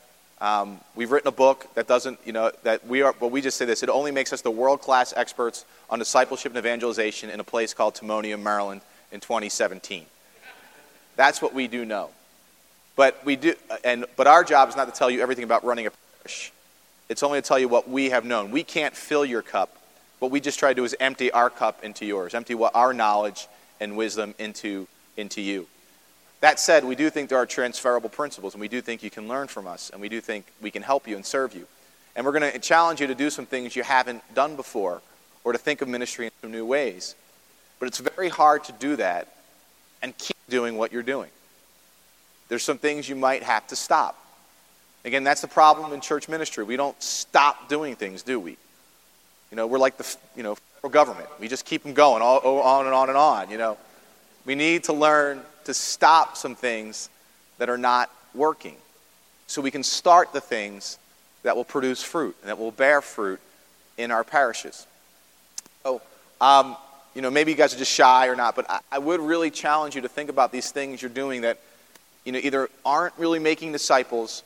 [0.41, 3.59] Um, we've written a book that doesn't, you know, that we are, but we just
[3.59, 3.83] say this.
[3.83, 7.75] It only makes us the world class experts on discipleship and evangelization in a place
[7.75, 8.81] called Timonium, Maryland
[9.13, 10.07] in 2017.
[11.17, 12.09] That's what we do know.
[12.97, 13.55] But, we do,
[13.85, 16.51] and, but our job is not to tell you everything about running a parish.
[17.11, 18.51] It's only to tell you what we have known.
[18.51, 19.77] We can't fill your cup.
[20.23, 22.95] What we just try to do is empty our cup into yours, empty what our
[22.95, 23.49] knowledge
[23.81, 25.67] and wisdom into, into you.
[26.39, 29.27] That said, we do think there are transferable principles, and we do think you can
[29.27, 31.67] learn from us, and we do think we can help you and serve you.
[32.15, 35.03] And we're going to challenge you to do some things you haven't done before,
[35.43, 37.17] or to think of ministry in some new ways.
[37.81, 39.27] But it's very hard to do that
[40.03, 41.31] and keep doing what you're doing.
[42.47, 44.17] There's some things you might have to stop.
[45.05, 46.63] Again, that's the problem in church ministry.
[46.63, 48.57] We don't stop doing things, do we?
[49.53, 51.29] You know, we're like the you know federal government.
[51.39, 53.51] We just keep them going all, on and on and on.
[53.51, 53.77] You know,
[54.47, 57.11] we need to learn to stop some things
[57.59, 58.77] that are not working
[59.47, 60.97] so we can start the things
[61.43, 63.41] that will produce fruit and that will bear fruit
[63.99, 64.87] in our parishes.
[65.83, 66.01] So,
[66.41, 66.75] um,
[67.15, 69.51] you know, maybe you guys are just shy or not, but I, I would really
[69.51, 71.59] challenge you to think about these things you're doing that,
[72.25, 74.43] you know, either aren't really making disciples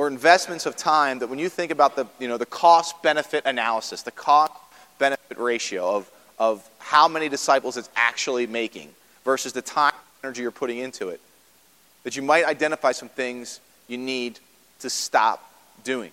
[0.00, 3.44] or investments of time that when you think about the, you know, the cost benefit
[3.44, 4.50] analysis, the cost
[4.98, 8.88] benefit ratio of, of how many disciples it's actually making
[9.26, 11.20] versus the time and energy you're putting into it,
[12.04, 14.38] that you might identify some things you need
[14.78, 15.52] to stop
[15.84, 16.12] doing.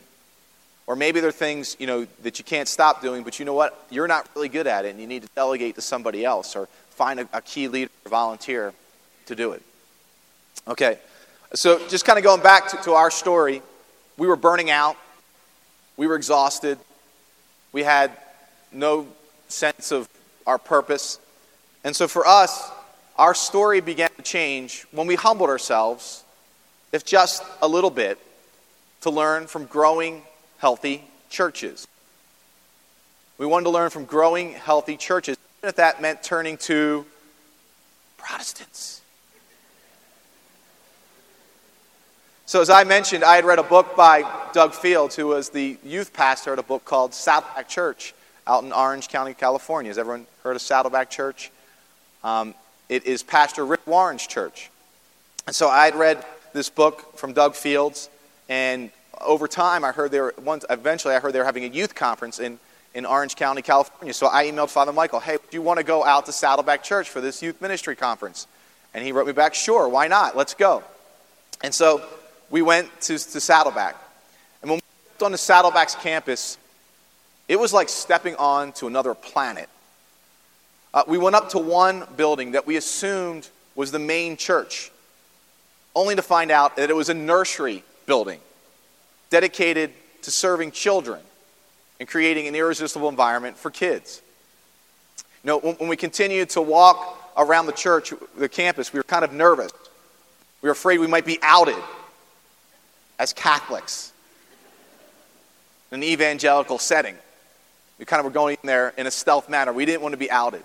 [0.86, 3.54] Or maybe there are things, you know, that you can't stop doing, but you know
[3.54, 3.86] what?
[3.89, 6.67] You're not really good at it and you need to delegate to somebody else or
[6.89, 8.73] find a, a key leader or volunteer
[9.28, 9.62] to do it.
[10.67, 11.00] Okay.
[11.54, 13.62] So just kind of going back to, to our story,
[14.17, 14.97] we were burning out.
[15.95, 16.77] We were exhausted.
[17.71, 18.12] We had
[18.71, 19.08] no
[19.47, 20.10] sense of
[20.45, 21.19] our purpose.
[21.84, 22.69] And so for us,
[23.17, 26.23] our story began to change when we humbled ourselves,
[26.91, 28.17] if just a little bit,
[29.01, 30.23] to learn from growing
[30.60, 31.88] healthy churches.
[33.38, 37.06] We wanted to learn from growing healthy churches, even if that meant turning to
[38.17, 39.01] Protestants.
[42.47, 45.77] So, as I mentioned, I had read a book by Doug Fields, who was the
[45.83, 48.13] youth pastor at a book called Saddleback Church
[48.47, 49.89] out in Orange County, California.
[49.89, 51.51] Has everyone heard of Saddleback Church?
[52.23, 52.55] Um,
[52.88, 54.71] it is Pastor Rick Warren's church.
[55.45, 58.10] And so I had read this book from Doug Fields,
[58.47, 61.67] and over time, I heard they were, once, eventually, I heard they were having a
[61.67, 62.60] youth conference in,
[62.93, 64.13] in Orange County, California.
[64.13, 67.10] So I emailed Father Michael, hey, do you want to go out to Saddleback Church
[67.10, 68.47] for this youth ministry conference?
[68.93, 70.38] And he wrote me back, sure, why not?
[70.38, 70.81] Let's go.
[71.62, 72.01] And so
[72.49, 73.95] we went to, to Saddleback.
[74.62, 74.81] And when we
[75.13, 76.57] went on the Saddleback's campus,
[77.47, 79.69] it was like stepping on to another planet.
[80.93, 84.91] Uh, we went up to one building that we assumed was the main church,
[85.95, 88.39] only to find out that it was a nursery building
[89.29, 91.19] dedicated to serving children
[91.99, 94.21] and creating an irresistible environment for kids.
[95.43, 99.03] You know, when, when we continued to walk around the church, the campus, we were
[99.03, 99.71] kind of nervous.
[100.62, 101.81] We were afraid we might be outed
[103.19, 104.12] as Catholics
[105.91, 107.15] in an evangelical setting.
[107.99, 109.73] We kind of were going in there in a stealth manner.
[109.73, 110.63] We didn't want to be outed.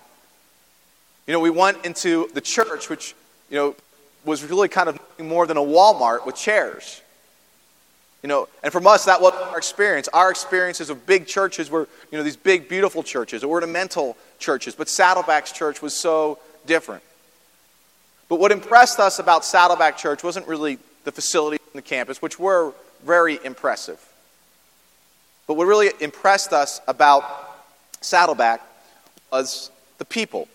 [1.27, 3.15] You know, we went into the church, which,
[3.49, 3.77] you know,
[4.25, 7.01] was really kind of more than a Walmart with chairs.
[8.23, 10.09] You know, and from us, that was our experience.
[10.13, 14.75] Our experiences of big churches were, you know, these big, beautiful churches, ornamental churches.
[14.75, 17.03] But Saddleback's church was so different.
[18.29, 22.39] But what impressed us about Saddleback Church wasn't really the facilities on the campus, which
[22.39, 22.73] were
[23.05, 24.01] very impressive.
[25.47, 27.25] But what really impressed us about
[28.01, 28.61] Saddleback
[29.31, 30.49] was the people.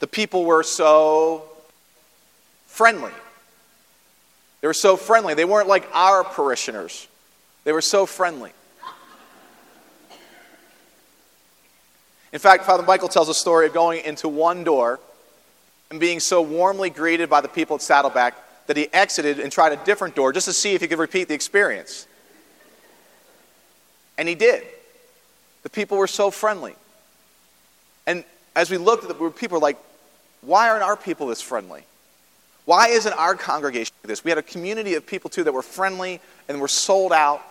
[0.00, 1.44] The people were so
[2.66, 3.12] friendly.
[4.60, 5.34] They were so friendly.
[5.34, 7.08] They weren't like our parishioners,
[7.64, 8.52] they were so friendly.
[12.32, 15.00] In fact, Father Michael tells a story of going into one door
[15.90, 18.34] and being so warmly greeted by the people at Saddleback
[18.66, 21.28] that he exited and tried a different door just to see if he could repeat
[21.28, 22.06] the experience.
[24.18, 24.64] And he did.
[25.62, 26.74] The people were so friendly.
[28.06, 28.24] And
[28.54, 29.78] as we looked at the people were like,
[30.40, 31.84] why aren't our people this friendly?
[32.64, 34.24] Why isn't our congregation this?
[34.24, 37.42] We had a community of people too that were friendly and were sold out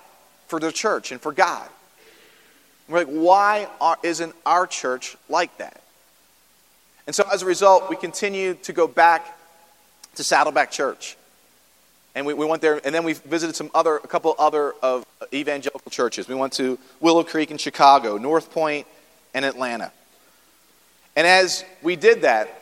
[0.47, 1.67] for the church and for God.
[2.87, 5.81] And we're like, why are, isn't our church like that?
[7.07, 9.34] And so as a result, we continue to go back
[10.15, 11.17] to Saddleback Church.
[12.15, 15.05] And we, we went there, and then we visited some other, a couple other of
[15.33, 16.27] evangelical churches.
[16.27, 18.87] We went to Willow Creek in Chicago, North Point,
[19.33, 19.91] and Atlanta.
[21.15, 22.61] And as we did that,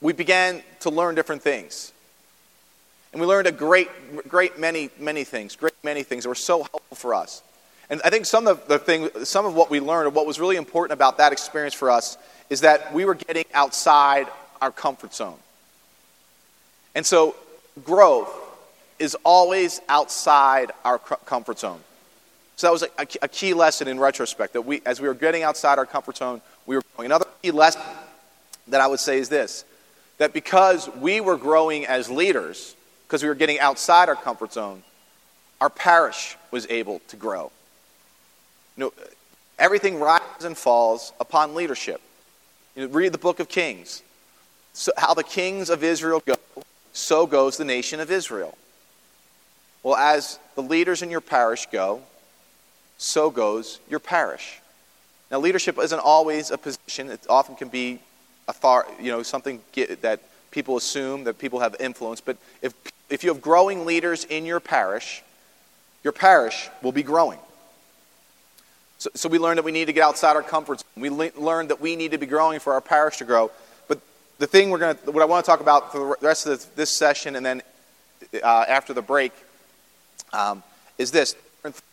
[0.00, 1.92] we began to learn different things.
[3.12, 3.88] And we learned a great,
[4.28, 7.42] great many, many things, great many things that were so helpful for us.
[7.90, 10.38] And I think some of the thing, some of what we learned, or what was
[10.38, 12.16] really important about that experience for us,
[12.48, 14.28] is that we were getting outside
[14.60, 15.36] our comfort zone.
[16.94, 17.36] And so
[17.84, 18.30] growth
[18.98, 21.80] is always outside our comfort zone.
[22.56, 25.42] So that was a, a, key lesson in retrospect that we, as we were getting
[25.42, 27.06] outside our comfort zone, we were growing.
[27.06, 27.80] Another key lesson
[28.68, 29.64] that I would say is this
[30.18, 32.76] that because we were growing as leaders,
[33.06, 34.82] because we were getting outside our comfort zone,
[35.62, 37.50] our parish was able to grow.
[38.76, 38.92] You know,
[39.58, 42.02] everything rises and falls upon leadership.
[42.76, 44.02] You know, read the book of Kings.
[44.74, 46.34] So how the kings of Israel go
[46.92, 48.56] so goes the nation of Israel.
[49.82, 52.02] Well, as the leaders in your parish go,
[52.98, 54.60] so goes your parish.
[55.30, 57.10] Now, leadership isn't always a position.
[57.10, 58.00] It often can be
[58.48, 59.60] author, you know, something
[60.02, 62.20] that people assume that people have influence.
[62.20, 62.74] But if,
[63.08, 65.22] if you have growing leaders in your parish,
[66.02, 67.38] your parish will be growing.
[68.98, 71.02] So, so we learned that we need to get outside our comfort zone.
[71.02, 73.50] We le- learned that we need to be growing for our parish to grow
[74.40, 76.64] the thing we're going to, what I want to talk about for the rest of
[76.74, 77.60] this session and then
[78.42, 79.34] uh, after the break
[80.32, 80.62] um,
[80.96, 81.36] is this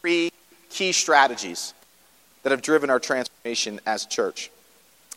[0.01, 0.31] three
[0.69, 1.73] key strategies
[2.43, 4.49] that have driven our transformation as a church.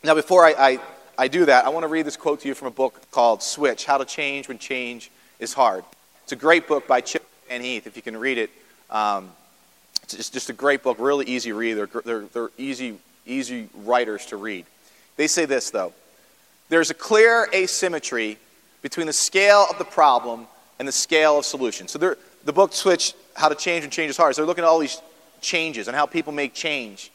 [0.03, 0.79] Now, before I, I,
[1.17, 3.45] I do that, I want to read this quote to you from a book called
[3.45, 5.09] Switch How to Change When Change
[5.39, 5.85] is Hard.
[6.25, 8.51] It's a great book by Chip and Heath, if you can read it.
[8.91, 9.31] Um,
[10.03, 11.75] it's just a great book, really easy read.
[11.75, 14.67] They're, they're, they're easy, easy writers to read.
[15.17, 15.93] They say this, though
[16.71, 18.39] there's a clear asymmetry
[18.81, 20.47] between the scale of the problem
[20.79, 21.87] and the scale of solution.
[21.87, 24.35] So the book Switch, How to Change and Change is Hard.
[24.35, 25.03] So they're looking at all these
[25.43, 27.11] changes and how people make change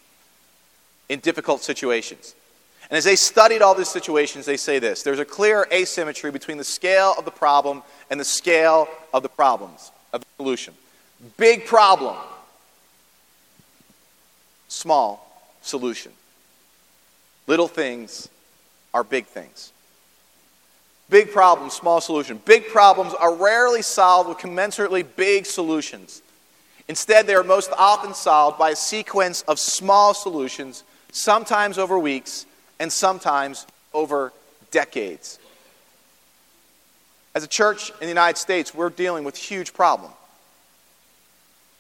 [1.10, 2.36] in difficult situations.
[2.90, 6.58] And as they studied all these situations, they say this there's a clear asymmetry between
[6.58, 7.82] the scale of the problem
[8.12, 10.74] and the scale of the problems, of the solution.
[11.38, 12.18] Big problem,
[14.68, 16.12] small solution.
[17.48, 18.30] Little things
[18.96, 19.74] are big things.
[21.10, 22.42] Big problems, small solution.
[22.46, 26.24] Big problems are rarely solved with commensurately big solutions.
[26.88, 32.46] Instead, they are most often solved by a sequence of small solutions, sometimes over weeks
[32.80, 34.32] and sometimes over
[34.72, 35.40] decades.
[37.36, 40.12] As a church in the United States, we're dealing with huge problem.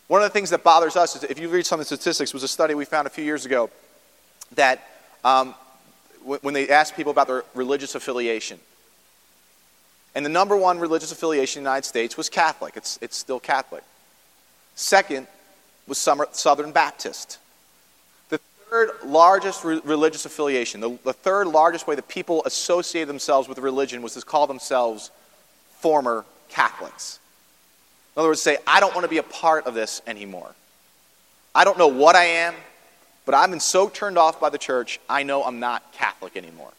[0.08, 2.34] One of the things that bothers us is if you read some of the statistics,
[2.34, 3.70] was a study we found a few years ago
[4.56, 4.86] that
[5.24, 5.56] um,
[6.26, 8.60] when they asked people about their religious affiliation,
[10.16, 12.78] and the number one religious affiliation in the United States was Catholic.
[12.78, 13.84] It's, it's still Catholic.
[14.76, 15.28] Second
[15.88, 17.38] was Southern Baptist.
[18.30, 23.48] The third largest re- religious affiliation, the, the third largest way that people associated themselves
[23.48, 25.12] with religion was to call themselves
[25.80, 27.20] former Catholics.
[28.16, 30.56] In other words, say, I don't want to be a part of this anymore.
[31.54, 32.56] I don't know what I am,
[33.26, 36.72] but I've been so turned off by the church, I know I'm not Catholic anymore.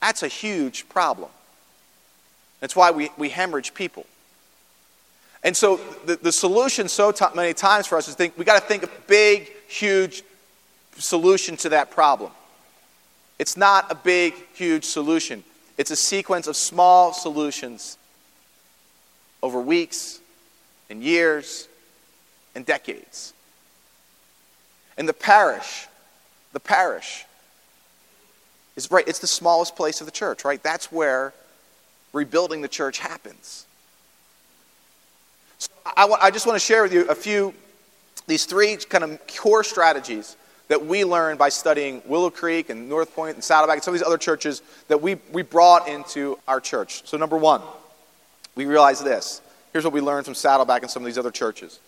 [0.00, 1.30] That's a huge problem.
[2.60, 4.06] That's why we, we hemorrhage people.
[5.42, 5.76] And so
[6.06, 8.82] the, the solution so t- many times for us is think we got to think
[8.82, 10.22] a big, huge
[10.96, 12.30] solution to that problem.
[13.38, 15.44] It's not a big, huge solution.
[15.76, 17.98] It's a sequence of small solutions
[19.42, 20.20] over weeks
[20.88, 21.68] and years
[22.54, 23.33] and decades.
[24.96, 25.86] And the parish,
[26.52, 27.24] the parish,
[28.76, 30.62] is right, it's the smallest place of the church, right?
[30.62, 31.32] That's where
[32.12, 33.66] rebuilding the church happens.
[35.58, 37.54] So I, I just want to share with you a few,
[38.26, 40.36] these three kind of core strategies
[40.68, 44.00] that we learned by studying Willow Creek and North Point and Saddleback and some of
[44.00, 47.06] these other churches that we, we brought into our church.
[47.06, 47.60] So, number one,
[48.56, 49.42] we realized this.
[49.72, 51.80] Here's what we learned from Saddleback and some of these other churches.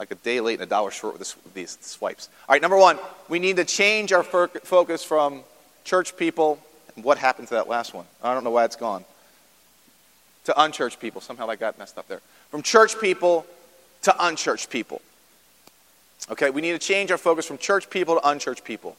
[0.00, 2.28] Like a day late and a dollar short with, these swipes.
[2.48, 5.42] All right, number one, we need to change our focus from
[5.84, 6.58] church people
[6.96, 8.04] what happened to that last one?
[8.22, 9.04] I don't know why it's gone.
[10.44, 11.20] To unchurched people.
[11.20, 12.20] Somehow I got messed up there.
[12.50, 13.46] From church people
[14.02, 15.00] to unchurched people.
[16.30, 18.96] Okay, we need to change our focus from church people to unchurched people.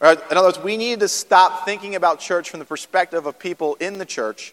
[0.00, 3.76] in other words, we need to stop thinking about church from the perspective of people
[3.76, 4.52] in the church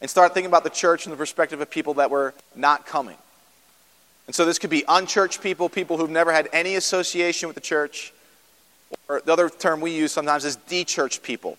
[0.00, 3.16] and start thinking about the church from the perspective of people that were not coming.
[4.28, 7.60] And so this could be unchurched people, people who've never had any association with the
[7.60, 8.12] church.
[9.08, 11.58] Or the other term we use sometimes is de-churched people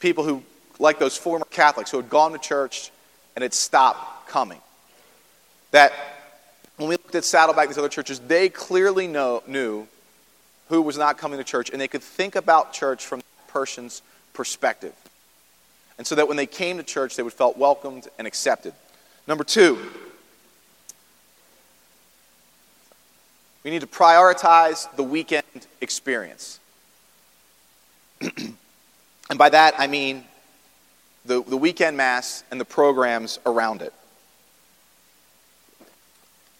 [0.00, 0.42] people who,
[0.78, 2.90] like those former Catholics, who had gone to church
[3.36, 4.60] and had stopped coming.
[5.70, 5.92] That
[6.76, 9.86] when we looked at Saddleback and these other churches, they clearly know, knew
[10.68, 14.02] who was not coming to church, and they could think about church from that person's
[14.32, 14.94] perspective.
[15.98, 18.72] And so that when they came to church, they would felt welcomed and accepted.
[19.26, 19.78] Number two,
[23.64, 25.44] we need to prioritize the weekend
[25.80, 26.60] experience.
[29.30, 30.24] And by that, I mean
[31.24, 33.94] the, the weekend mass and the programs around it.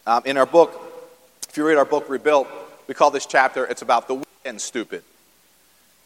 [0.07, 0.80] Um, in our book,
[1.48, 2.46] if you read our book, Rebuilt,
[2.86, 5.03] we call this chapter, it's about the weekend stupid.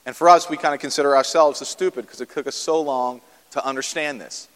[0.06, 2.80] And for us, we kind of consider ourselves the stupid because it took us so
[2.80, 3.20] long
[3.50, 4.48] to understand this.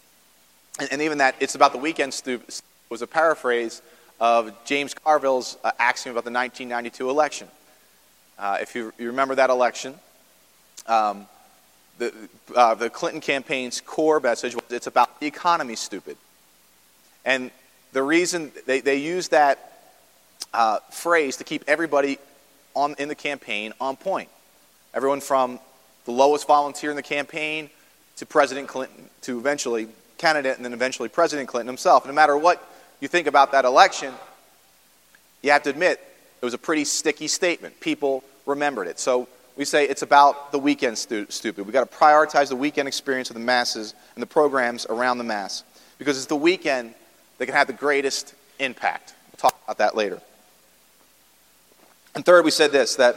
[0.79, 2.55] And, and even that it's about the weekend stupid
[2.89, 3.83] was a paraphrase
[4.19, 7.47] of James Carville's uh, axiom about the 1992 election.
[8.37, 9.95] Uh, if you, you, remember that election,
[10.87, 11.25] um,
[11.97, 12.13] the,
[12.55, 16.17] uh, the Clinton campaign's core message was it's about the economy, stupid.
[17.25, 17.51] And
[17.91, 19.69] the reason they, they use that
[20.53, 22.17] uh, phrase to keep everybody
[22.75, 24.29] on, in the campaign on point.
[24.93, 25.59] Everyone from
[26.05, 27.69] the lowest volunteer in the campaign
[28.17, 32.05] to President Clinton, to eventually candidate, and then eventually President Clinton himself.
[32.05, 32.63] No matter what
[32.99, 34.13] you think about that election,
[35.41, 35.99] you have to admit
[36.41, 37.79] it was a pretty sticky statement.
[37.79, 38.99] People remembered it.
[38.99, 41.65] So we say it's about the weekend stu- stupid.
[41.65, 45.23] We've got to prioritize the weekend experience of the masses and the programs around the
[45.23, 45.63] mass
[45.97, 46.93] because it's the weekend
[47.37, 49.13] that can have the greatest impact.
[49.31, 50.21] We'll talk about that later.
[52.15, 53.15] And third, we said this that,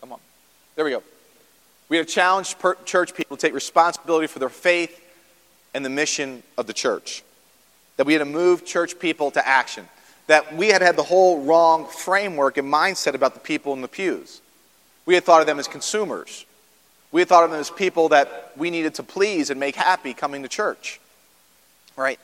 [0.00, 0.20] come on,
[0.74, 1.02] there we go.
[1.88, 5.00] We have challenged per- church people to take responsibility for their faith
[5.76, 7.22] and the mission of the church.
[7.98, 9.86] That we had to move church people to action
[10.26, 13.88] that we had had the whole wrong framework and mindset about the people in the
[13.88, 14.40] pews.
[15.04, 16.44] We had thought of them as consumers.
[17.12, 20.14] We had thought of them as people that we needed to please and make happy
[20.14, 21.00] coming to church.
[21.96, 22.18] Right?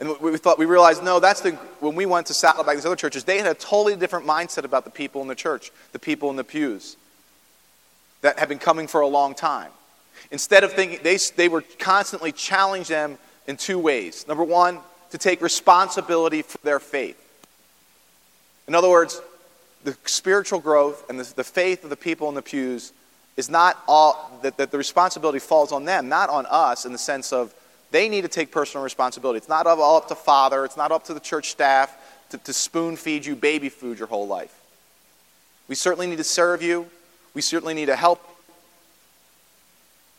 [0.00, 2.96] And we thought, we realized, no, that's the, when we went to Saddleback, these other
[2.96, 6.30] churches, they had a totally different mindset about the people in the church, the people
[6.30, 6.96] in the pews
[8.22, 9.70] that had been coming for a long time.
[10.30, 14.26] Instead of thinking, they, they were constantly challenging them in two ways.
[14.26, 17.22] Number one, to take responsibility for their faith.
[18.66, 19.20] In other words,
[19.84, 22.92] the spiritual growth and the, the faith of the people in the pews
[23.36, 26.98] is not all, that, that the responsibility falls on them, not on us in the
[26.98, 27.54] sense of
[27.92, 29.38] they need to take personal responsibility.
[29.38, 31.96] It's not all up to Father, it's not up to the church staff
[32.30, 34.52] to, to spoon feed you baby food your whole life.
[35.68, 36.86] We certainly need to serve you,
[37.34, 38.20] we certainly need to help.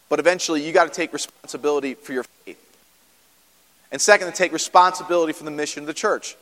[0.10, 2.64] But eventually, you got to take responsibility for your faith.
[3.92, 6.36] And second, to take responsibility for the mission of the church.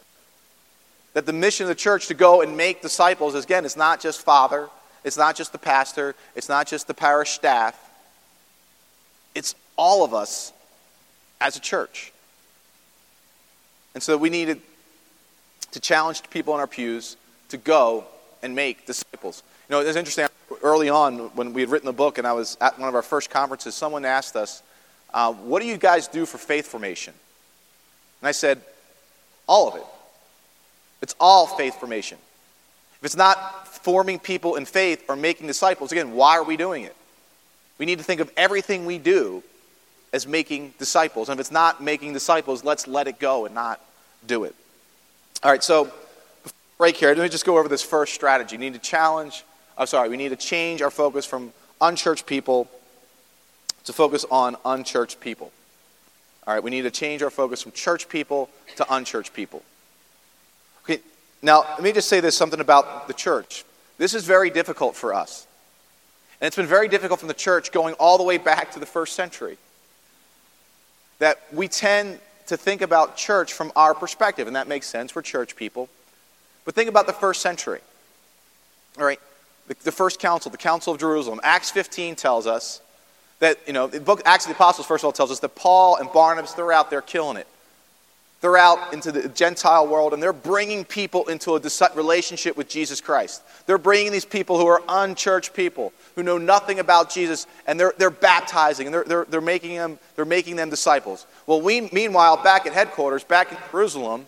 [1.14, 4.22] That the mission of the church to go and make disciples, again, it's not just
[4.22, 4.70] Father,
[5.04, 7.80] it's not just the pastor, it's not just the parish staff,
[9.34, 10.52] it's all of us
[11.40, 12.12] as a church.
[13.94, 14.62] And so we needed
[15.72, 17.18] to challenge people in our pews
[17.50, 18.06] to go
[18.42, 19.44] and make disciples.
[19.70, 20.28] You know, it's interesting.
[20.66, 23.04] Early on, when we had written the book and I was at one of our
[23.04, 24.64] first conferences, someone asked us,
[25.14, 27.14] uh, What do you guys do for faith formation?
[28.20, 28.62] And I said,
[29.48, 29.86] All of it.
[31.04, 32.18] It's all faith formation.
[32.98, 36.84] If it's not forming people in faith or making disciples, again, why are we doing
[36.84, 36.96] it?
[37.78, 39.44] We need to think of everything we do
[40.14, 41.30] as making disciples.
[41.30, 43.80] And if it's not making disciples, let's let it go and not
[44.26, 44.56] do it.
[45.44, 45.92] All right, so
[46.80, 48.58] break here, let me just go over this first strategy.
[48.58, 49.44] We need to challenge,
[49.78, 51.52] I'm sorry, we need to change our focus from
[51.82, 52.70] unchurched people
[53.86, 55.52] to focus on unchurched people.
[56.48, 59.64] All right, we need to change our focus from church people to unchurched people.
[60.84, 61.02] Okay,
[61.42, 63.66] now let me just say this something about the church.
[63.98, 65.48] This is very difficult for us.
[66.40, 68.86] And it's been very difficult from the church going all the way back to the
[68.86, 69.58] first century
[71.20, 75.16] that we tend to think about church from our perspective, and that makes sense.
[75.16, 75.90] We're church people.
[76.66, 77.80] But think about the first century.
[79.00, 79.20] All right,
[79.68, 81.40] the, the first council, the Council of Jerusalem.
[81.44, 82.82] Acts 15 tells us
[83.40, 85.56] that, you know, the book Acts of the Apostles, first of all, tells us that
[85.56, 87.48] Paul and Barnabas, they're out there killing it.
[88.42, 91.62] They're out into the Gentile world and they're bringing people into a
[91.96, 93.42] relationship with Jesus Christ.
[93.66, 97.94] They're bringing these people who are unchurched people, who know nothing about Jesus, and they're,
[97.98, 101.26] they're baptizing and they're, they're, they're, making them, they're making them disciples.
[101.48, 104.28] Well, we, meanwhile, back at headquarters, back in Jerusalem,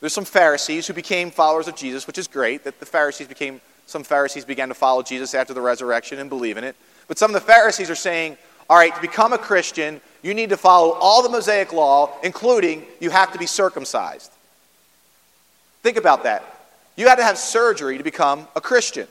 [0.00, 3.60] there's some Pharisees who became followers of Jesus, which is great that the Pharisees became,
[3.90, 6.76] some Pharisees began to follow Jesus after the resurrection and believe in it.
[7.08, 8.36] But some of the Pharisees are saying,
[8.68, 12.86] all right, to become a Christian, you need to follow all the Mosaic law, including
[13.00, 14.30] you have to be circumcised.
[15.82, 16.44] Think about that.
[16.96, 19.08] You had to have surgery to become a Christian.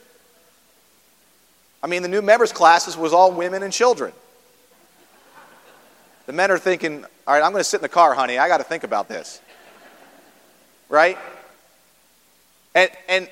[1.82, 4.12] I mean, the new members' classes was all women and children.
[6.26, 8.38] The men are thinking, all right, I'm going to sit in the car, honey.
[8.38, 9.40] I got to think about this.
[10.88, 11.18] Right?
[12.74, 13.28] And, and,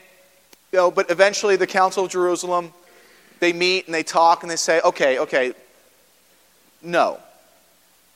[0.73, 2.73] you know, but eventually the Council of Jerusalem,
[3.41, 5.55] they meet and they talk and they say, okay, okay,
[6.83, 7.19] no.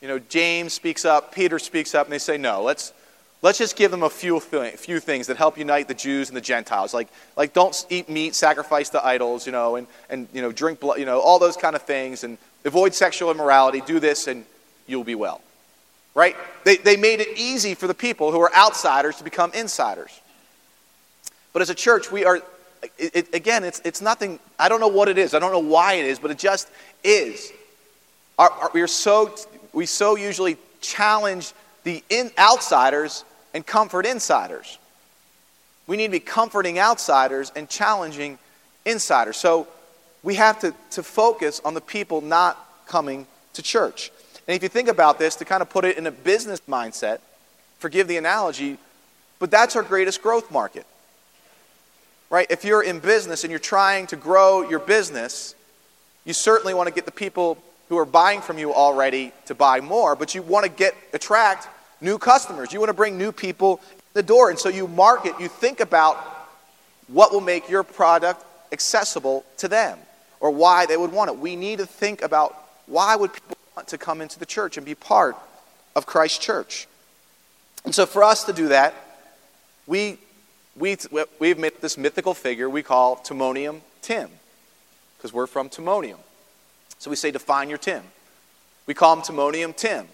[0.01, 2.91] You know, James speaks up, Peter speaks up, and they say, no, let's,
[3.41, 6.41] let's just give them a few, few things that help unite the Jews and the
[6.41, 6.93] Gentiles.
[6.93, 10.79] Like, like don't eat meat, sacrifice to idols, you know, and, and you know, drink
[10.79, 14.45] blood, you know, all those kind of things, and avoid sexual immorality, do this, and
[14.87, 15.41] you'll be well.
[16.15, 16.35] Right?
[16.63, 20.19] They, they made it easy for the people who are outsiders to become insiders.
[21.53, 22.37] But as a church, we are,
[22.97, 25.59] it, it, again, it's, it's nothing, I don't know what it is, I don't know
[25.59, 26.67] why it is, but it just
[27.03, 27.51] is.
[28.37, 29.33] Our, our, we are so
[29.73, 34.77] we so usually challenge the in, outsiders and comfort insiders.
[35.87, 38.37] We need to be comforting outsiders and challenging
[38.85, 39.37] insiders.
[39.37, 39.67] So
[40.21, 44.11] we have to, to focus on the people not coming to church.
[44.47, 47.19] And if you think about this, to kind of put it in a business mindset,
[47.79, 48.77] forgive the analogy,
[49.39, 50.85] but that's our greatest growth market.
[52.33, 52.47] Right?
[52.49, 55.53] If you're in business and you're trying to grow your business,
[56.25, 57.59] you certainly want to get the people
[57.89, 61.67] who are buying from you already to buy more, but you want to get attract
[62.01, 62.73] new customers.
[62.73, 63.79] You want to bring new people
[64.13, 64.49] the door.
[64.49, 66.17] And so you market, you think about
[67.07, 69.99] what will make your product accessible to them
[70.39, 71.37] or why they would want it.
[71.37, 72.57] We need to think about
[72.87, 75.37] why would people want to come into the church and be part
[75.95, 76.87] of Christ's church.
[77.85, 78.95] And so for us to do that,
[79.85, 80.17] we,
[80.77, 80.97] we,
[81.39, 84.29] we've made this mythical figure we call Timonium Tim,
[85.17, 86.17] because we're from Timonium.
[86.99, 88.03] So we say, define your Tim.
[88.85, 90.07] We call him Timonium Tim.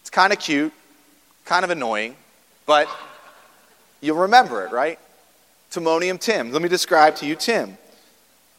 [0.00, 0.72] It's kind of cute,
[1.44, 2.16] kind of annoying,
[2.66, 2.88] but
[4.00, 4.98] you'll remember it, right?
[5.70, 6.52] Timonium Tim.
[6.52, 7.76] Let me describe to you Tim.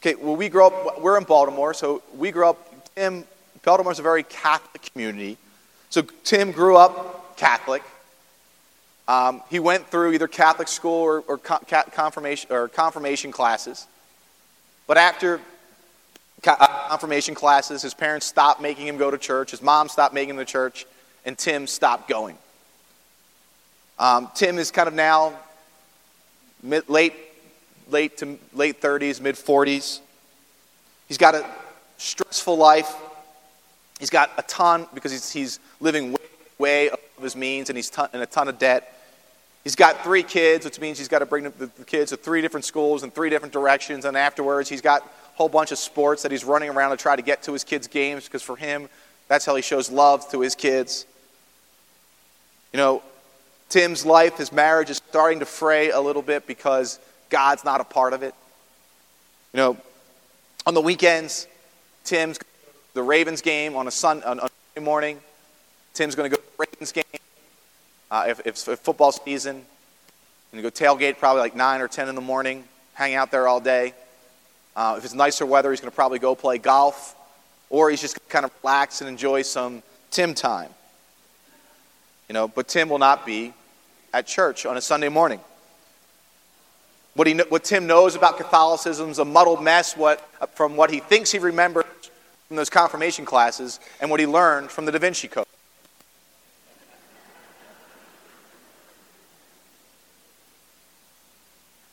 [0.00, 3.24] Okay, well, we grew up, we're in Baltimore, so we grew up, Tim,
[3.62, 5.38] Baltimore's a very Catholic community.
[5.88, 7.82] So Tim grew up Catholic.
[9.06, 13.86] Um, he went through either Catholic school or, or confirmation, or confirmation classes.
[14.86, 15.40] But after
[16.46, 20.30] uh, confirmation classes, his parents stopped making him go to church, his mom stopped making
[20.30, 20.86] him to church,
[21.24, 22.38] and Tim stopped going.
[23.98, 25.34] Um, Tim is kind of now
[26.62, 27.14] mid, late,
[27.88, 30.00] late to late 30s, mid 40s.
[31.08, 31.46] He's got a
[31.98, 32.92] stressful life.
[34.00, 36.18] He's got a ton because he's, he's living way,
[36.58, 38.90] way above his means and he's ton, in a ton of debt.
[39.62, 42.66] He's got three kids, which means he's got to bring the, kids to three different
[42.66, 44.04] schools in three different directions.
[44.04, 47.16] And afterwards, he's got a whole bunch of sports that he's running around to try
[47.16, 48.88] to get to his kids' games because for him,
[49.26, 51.06] that's how he shows love to his kids.
[52.72, 53.02] You know,
[53.70, 56.98] Tim's life, his marriage is starting to fray a little bit because
[57.30, 58.34] God's not a part of it.
[59.54, 59.76] You know,
[60.66, 61.46] on the weekends,
[62.04, 62.38] Tim's
[62.92, 64.40] the Ravens game on a Sunday
[64.80, 65.18] morning.
[65.94, 67.04] Tim's going to go to the Ravens game
[68.10, 69.64] uh, if, if, if, football season.
[70.52, 72.64] And go tailgate probably like 9 or 10 in the morning,
[72.94, 73.94] hang out there all day.
[74.76, 77.16] Uh, if it's nicer weather, he's going to probably go play golf.
[77.70, 80.70] Or he's just going to kind of relax and enjoy some Tim time.
[82.28, 83.52] You know, but Tim will not be
[84.12, 85.40] at church on a Sunday morning.
[87.14, 90.98] What, he, what Tim knows about Catholicism is a muddled mess what, from what he
[90.98, 91.84] thinks he remembers
[92.48, 95.43] from those confirmation classes and what he learned from the Da Vinci Code.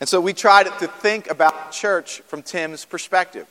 [0.02, 3.46] And so we tried to think about church from Tim's perspective.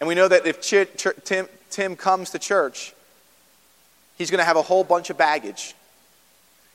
[0.00, 2.92] And we know that if Ch- Ch- Tim, Tim comes to church,
[4.18, 5.76] he's going to have a whole bunch of baggage.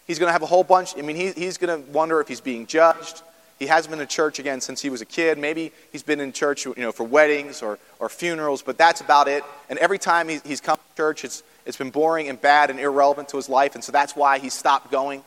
[0.08, 0.98] He's going to have a whole bunch.
[0.98, 3.22] I mean, he, he's going to wonder if he's being judged.
[3.60, 5.38] He hasn't been to church again since he was a kid.
[5.38, 9.28] Maybe he's been in church you know, for weddings or, or funerals, but that's about
[9.28, 9.44] it.
[9.70, 12.80] And every time he's, he's come to church, it's, it's been boring and bad and
[12.80, 15.22] irrelevant to his life, and so that's why he stopped going.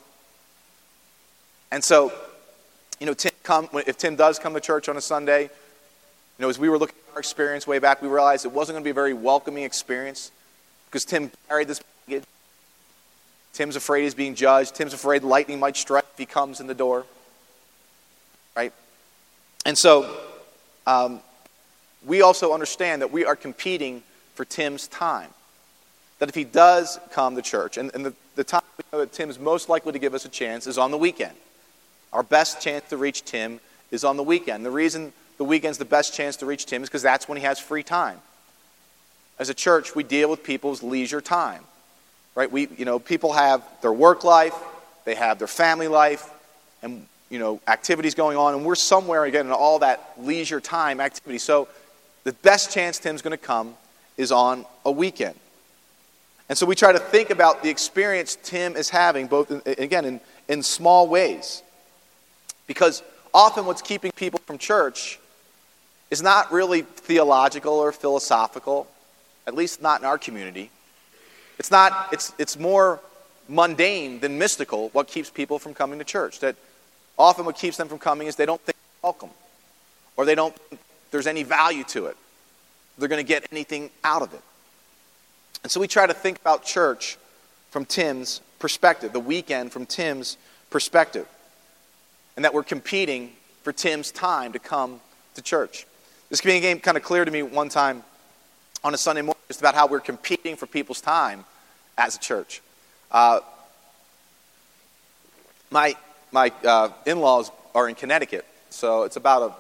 [1.71, 2.13] And so
[3.03, 5.49] you know, Tim come, if Tim does come to church on a Sunday, you
[6.39, 8.85] know, as we were looking at our experience way back, we realized it wasn't going
[8.85, 10.31] to be a very welcoming experience
[10.87, 12.23] because Tim carried this baggage.
[13.55, 14.77] Tim's afraid he's being judged.
[14.77, 17.05] Tim's afraid lightning might strike if he comes in the door.
[18.55, 18.73] Right?
[19.67, 20.09] And so,
[20.87, 21.19] um,
[22.07, 24.05] we also understand that we are competing
[24.37, 25.31] for Tim's time.
[26.21, 29.69] That if he does come to church, and, and the, the time that Tim's most
[29.69, 31.35] likely to give us a chance is on the weekend.
[32.13, 33.61] Our best chance to reach Tim
[33.91, 34.65] is on the weekend.
[34.65, 37.45] The reason the weekend's the best chance to reach Tim is because that's when he
[37.45, 38.19] has free time.
[39.39, 41.65] As a church, we deal with people's leisure time.
[42.35, 42.51] Right?
[42.51, 44.55] We, you know, people have their work life,
[45.05, 46.33] they have their family life,
[46.83, 51.01] and you know, activities going on, and we're somewhere again in all that leisure time
[51.01, 51.39] activity.
[51.39, 51.67] So
[52.25, 53.75] the best chance Tim's going to come
[54.17, 55.35] is on a weekend.
[56.49, 60.05] And so we try to think about the experience Tim is having, both in, again
[60.05, 61.63] in, in small ways.
[62.73, 63.03] Because
[63.35, 65.19] often what's keeping people from church
[66.11, 68.87] is not really theological or philosophical,
[69.47, 70.71] at least not in our community.
[71.59, 72.99] It's, not, it's, it's more
[73.47, 76.41] mundane than mystical what keeps people from coming to church.
[76.41, 76.57] That
[77.19, 79.31] often what keeps them from coming is they don't think they're welcome,
[80.17, 80.57] or they don't
[81.11, 82.17] there's any value to it.
[82.97, 84.41] They're going to get anything out of it.
[85.63, 87.19] And so we try to think about church
[87.71, 90.39] from Tim's perspective, the weekend from Tim's
[90.71, 91.29] perspective
[92.37, 95.01] and that we're competing for Tim's time to come
[95.35, 95.87] to church.
[96.31, 98.03] This became kind of clear to me one time
[98.83, 101.45] on a Sunday morning, just about how we're competing for people's time
[101.97, 102.63] as a church.
[103.11, 103.41] Uh,
[105.71, 105.95] my
[106.33, 109.55] my uh, in laws are in Connecticut, so it's about a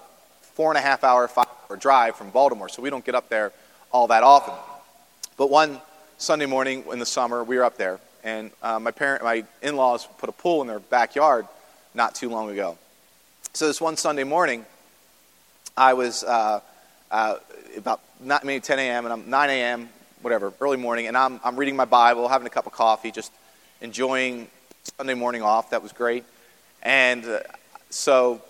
[0.54, 3.28] four and a half hour, five hour drive from Baltimore, so we don't get up
[3.28, 3.52] there
[3.90, 4.54] all that often.
[5.36, 5.80] But one
[6.18, 9.76] Sunday morning in the summer, we were up there, and uh, my parent, my in
[9.76, 11.46] laws put a pool in their backyard
[11.94, 12.78] not too long ago.
[13.52, 14.64] So this one Sunday morning,
[15.76, 16.60] I was uh,
[17.10, 17.36] uh,
[17.76, 19.04] about not, maybe 10 a.m.
[19.04, 19.88] and I'm 9 a.m.
[20.22, 23.32] whatever early morning, and I'm I'm reading my Bible, having a cup of coffee, just
[23.80, 24.48] enjoying
[24.96, 25.70] Sunday morning off.
[25.70, 26.24] That was great,
[26.82, 27.40] and uh,
[27.90, 28.40] so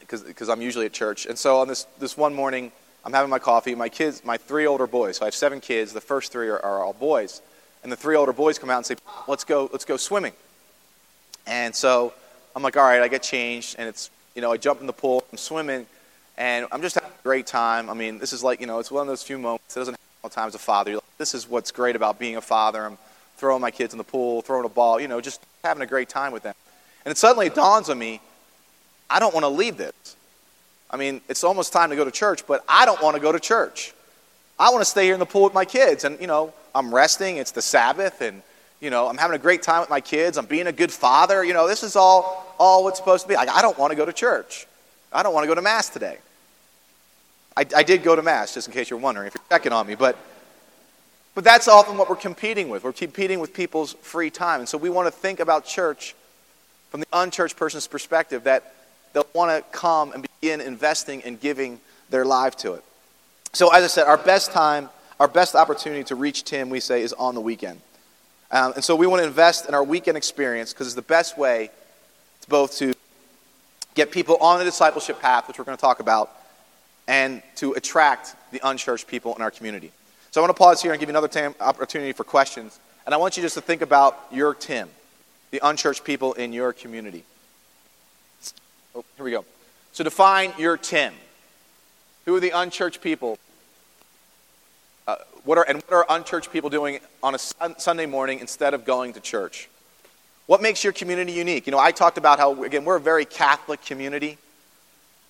[0.00, 2.72] because I'm usually at church, and so on this this one morning.
[3.04, 3.74] I'm having my coffee.
[3.74, 5.16] My kids, my three older boys.
[5.16, 5.92] So I have seven kids.
[5.92, 7.40] The first three are, are all boys,
[7.82, 8.96] and the three older boys come out and say,
[9.26, 10.32] "Let's go, let's go swimming."
[11.46, 12.12] And so
[12.58, 14.92] I'm like, all right, I get changed, and it's, you know, I jump in the
[14.92, 15.86] pool, I'm swimming,
[16.36, 17.88] and I'm just having a great time.
[17.88, 19.92] I mean, this is like, you know, it's one of those few moments that doesn't
[19.94, 20.94] happen all the time as a father.
[20.94, 22.84] Like, this is what's great about being a father.
[22.84, 22.98] I'm
[23.36, 26.08] throwing my kids in the pool, throwing a ball, you know, just having a great
[26.08, 26.56] time with them.
[27.04, 28.20] And it suddenly dawns on me,
[29.08, 30.16] I don't want to leave this.
[30.90, 33.30] I mean, it's almost time to go to church, but I don't want to go
[33.30, 33.94] to church.
[34.58, 36.02] I want to stay here in the pool with my kids.
[36.02, 37.36] And, you know, I'm resting.
[37.36, 38.42] It's the Sabbath, and
[38.80, 40.38] You know, I'm having a great time with my kids.
[40.38, 41.44] I'm being a good father.
[41.44, 43.34] You know, this is all, all what's supposed to be.
[43.34, 44.66] Like, I don't want to go to church.
[45.12, 46.18] I don't want to go to Mass today.
[47.56, 49.86] I, I did go to Mass, just in case you're wondering if you're checking on
[49.86, 49.96] me.
[49.96, 50.16] But,
[51.34, 52.84] but that's often what we're competing with.
[52.84, 54.60] We're competing with people's free time.
[54.60, 56.14] And so we want to think about church
[56.90, 58.74] from the unchurched person's perspective that
[59.12, 62.84] they'll want to come and begin investing and giving their life to it.
[63.52, 67.02] So, as I said, our best time, our best opportunity to reach Tim, we say,
[67.02, 67.80] is on the weekend.
[68.50, 71.36] Um, and so we want to invest in our weekend experience because it's the best
[71.36, 71.70] way
[72.40, 72.94] to both to
[73.94, 76.30] get people on the discipleship path, which we're going to talk about,
[77.06, 79.92] and to attract the unchurched people in our community.
[80.30, 82.78] So I want to pause here and give you another tam- opportunity for questions.
[83.06, 84.88] And I want you just to think about your Tim,
[85.50, 87.24] the unchurched people in your community.
[88.94, 89.44] Oh, here we go.
[89.92, 91.12] So define your Tim.
[92.24, 93.38] Who are the unchurched people?
[95.08, 98.84] Uh, what are, and what are unchurched people doing on a Sunday morning instead of
[98.84, 99.70] going to church?
[100.44, 101.66] What makes your community unique?
[101.66, 104.36] You know, I talked about how, again, we're a very Catholic community.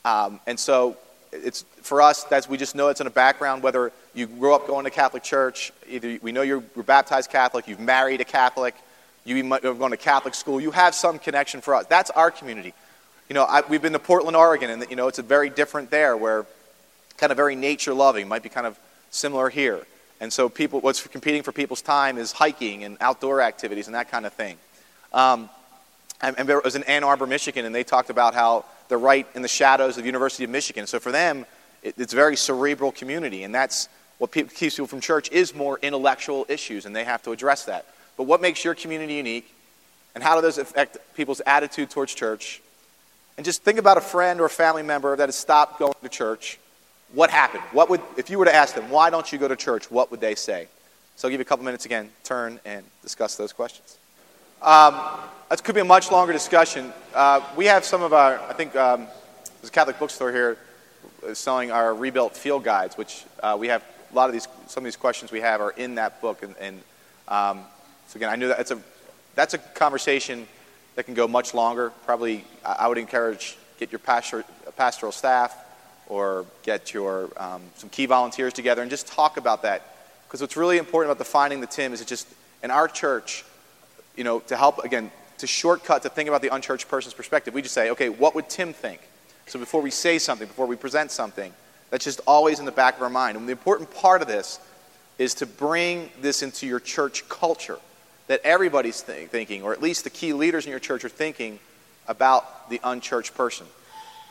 [0.05, 0.97] Um, and so
[1.33, 4.67] it's, for us, that's, we just know it's in a background, whether you grew up
[4.67, 8.75] going to Catholic church, either we know you're, you're baptized Catholic, you've married a Catholic,
[9.25, 11.87] you might have gone to Catholic school, you have some connection for us.
[11.87, 12.75] That's our community.
[13.29, 15.93] You know, I, we've been to Portland, Oregon, and, you know, it's a very different
[15.93, 16.47] there where
[17.17, 18.77] kind of very nature loving, might be kind of
[19.11, 19.87] similar here.
[20.21, 24.11] And so people, what's competing for people's time is hiking and outdoor activities and that
[24.11, 24.57] kind of thing.
[25.13, 25.49] Um,
[26.21, 29.49] there was in Ann Arbor, Michigan, and they talked about how they're right in the
[29.49, 30.87] shadows of the University of Michigan.
[30.87, 31.47] So for them,
[31.83, 33.89] it, it's a very cerebral community, and that's
[34.19, 37.87] what keeps people from church is more intellectual issues, and they have to address that.
[38.17, 39.55] But what makes your community unique,
[40.15, 42.61] and how do those affect people's attitude towards church?
[43.37, 46.09] And just think about a friend or a family member that has stopped going to
[46.09, 46.59] church.
[47.15, 47.63] What happened?
[47.73, 49.91] What would, if you were to ask them, why don't you go to church?
[49.91, 50.69] What would they say?
[51.17, 53.99] So I'll give you a couple minutes again, turn and discuss those questions.
[54.61, 55.01] Um,
[55.51, 56.93] this could be a much longer discussion.
[57.15, 59.07] Uh, we have some of our, I think um,
[59.61, 60.59] there's a Catholic bookstore here
[61.33, 63.83] selling our rebuilt field guides, which uh, we have
[64.13, 66.43] a lot of these, some of these questions we have are in that book.
[66.43, 66.81] And, and
[67.27, 67.65] um,
[68.09, 68.81] so again, I knew that it's a,
[69.35, 70.47] that's a conversation
[70.95, 71.91] that can go much longer.
[72.05, 74.45] Probably, I would encourage get your pastor,
[74.77, 75.57] pastoral staff
[76.09, 79.95] or get your um, some key volunteers together and just talk about that.
[80.27, 82.27] Because what's really important about defining the Tim is it just
[82.63, 83.45] in our church,
[84.17, 87.55] you know, to help again to shortcut to think about the unchurched person's perspective.
[87.55, 89.01] We just say, okay, what would Tim think?
[89.47, 91.53] So before we say something, before we present something,
[91.91, 93.37] that's just always in the back of our mind.
[93.37, 94.59] And the important part of this
[95.17, 97.79] is to bring this into your church culture
[98.27, 101.59] that everybody's th- thinking, or at least the key leaders in your church are thinking
[102.07, 103.67] about the unchurched person.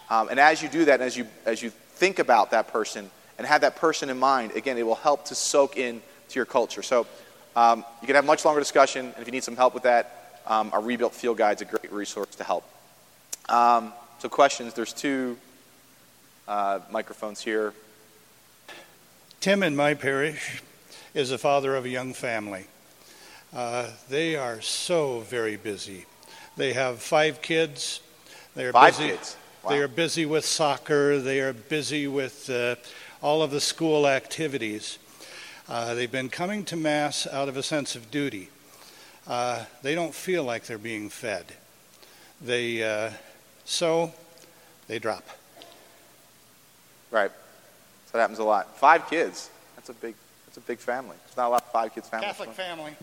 [0.09, 3.09] Um, and as you do that, and as you, as you think about that person
[3.37, 6.45] and have that person in mind, again, it will help to soak in to your
[6.45, 6.81] culture.
[6.81, 7.05] So
[7.55, 10.41] um, you can have much longer discussion, and if you need some help with that,
[10.45, 12.63] um, our Rebuilt Field Guide is a great resource to help.
[13.49, 15.37] Um, so questions, there's two
[16.47, 17.73] uh, microphones here.
[19.39, 20.61] Tim in my parish
[21.13, 22.65] is the father of a young family.
[23.53, 26.05] Uh, they are so very busy.
[26.57, 28.01] They have five kids.
[28.55, 29.09] They are five busy.
[29.09, 29.37] kids.
[29.67, 29.73] Wow.
[29.73, 31.19] They are busy with soccer.
[31.19, 32.77] They are busy with uh,
[33.21, 34.97] all of the school activities.
[35.67, 38.47] Uh, they've been coming to Mass out of a sense of duty.
[39.27, 41.47] Uh, they don't feel like they're being fed.
[42.39, 43.11] They, uh,
[43.65, 44.13] so
[44.87, 45.27] they drop.
[47.11, 47.31] Right.
[48.05, 48.77] So that happens a lot.
[48.77, 49.49] Five kids.
[49.75, 50.15] That's a big,
[50.45, 51.17] that's a big family.
[51.27, 52.25] It's not a lot of five kids family.
[52.25, 52.95] Catholic family.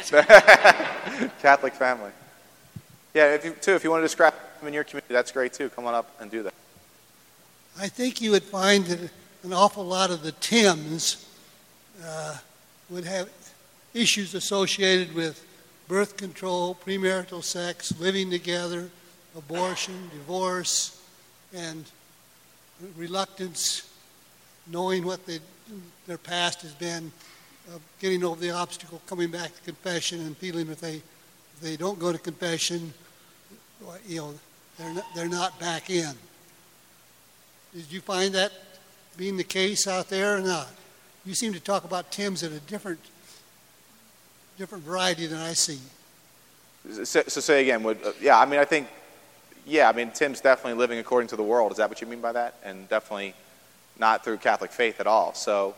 [1.40, 2.10] Catholic family.
[3.14, 5.52] Yeah, if you, too, if you want to describe them in your community, that's great
[5.52, 5.68] too.
[5.70, 6.54] Come on up and do that.
[7.78, 9.10] I think you would find that
[9.44, 11.26] an awful lot of the Tims
[12.04, 12.36] uh,
[12.90, 13.28] would have
[13.94, 15.44] issues associated with
[15.86, 18.90] birth control, premarital sex, living together,
[19.36, 21.02] abortion, divorce,
[21.54, 21.84] and
[22.96, 23.90] reluctance,
[24.66, 25.38] knowing what they,
[26.06, 27.10] their past has been,
[27.74, 31.00] of getting over the obstacle, coming back to confession, and feeling that they
[31.60, 32.92] they don't go to confession,
[34.06, 34.34] you know,
[34.78, 36.12] they're not, they're not back in.
[37.74, 38.52] Did you find that
[39.16, 40.68] being the case out there or not?
[41.24, 43.00] You seem to talk about Tim's at a different
[44.56, 45.78] different variety than I see.
[47.04, 48.88] So, so say again, would, uh, yeah, I mean, I think,
[49.64, 51.70] yeah, I mean, Tim's definitely living according to the world.
[51.70, 52.56] Is that what you mean by that?
[52.64, 53.34] And definitely
[54.00, 55.32] not through Catholic faith at all.
[55.34, 55.76] So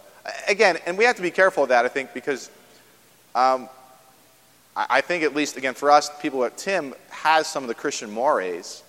[0.48, 2.50] again, and we have to be careful of that, I think, because
[3.34, 3.68] um,
[4.88, 8.82] I think at least, again, for us, people Tim has some of the Christian mores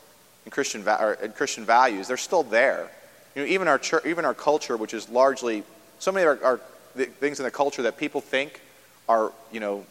[0.46, 2.08] and Christian, and Christian values.
[2.08, 2.90] They're still there.
[3.36, 5.64] You know, even our church, even our culture, which is largely
[6.00, 6.58] so many of our, our
[6.96, 8.62] things in the culture that people think
[9.08, 9.86] are, you know,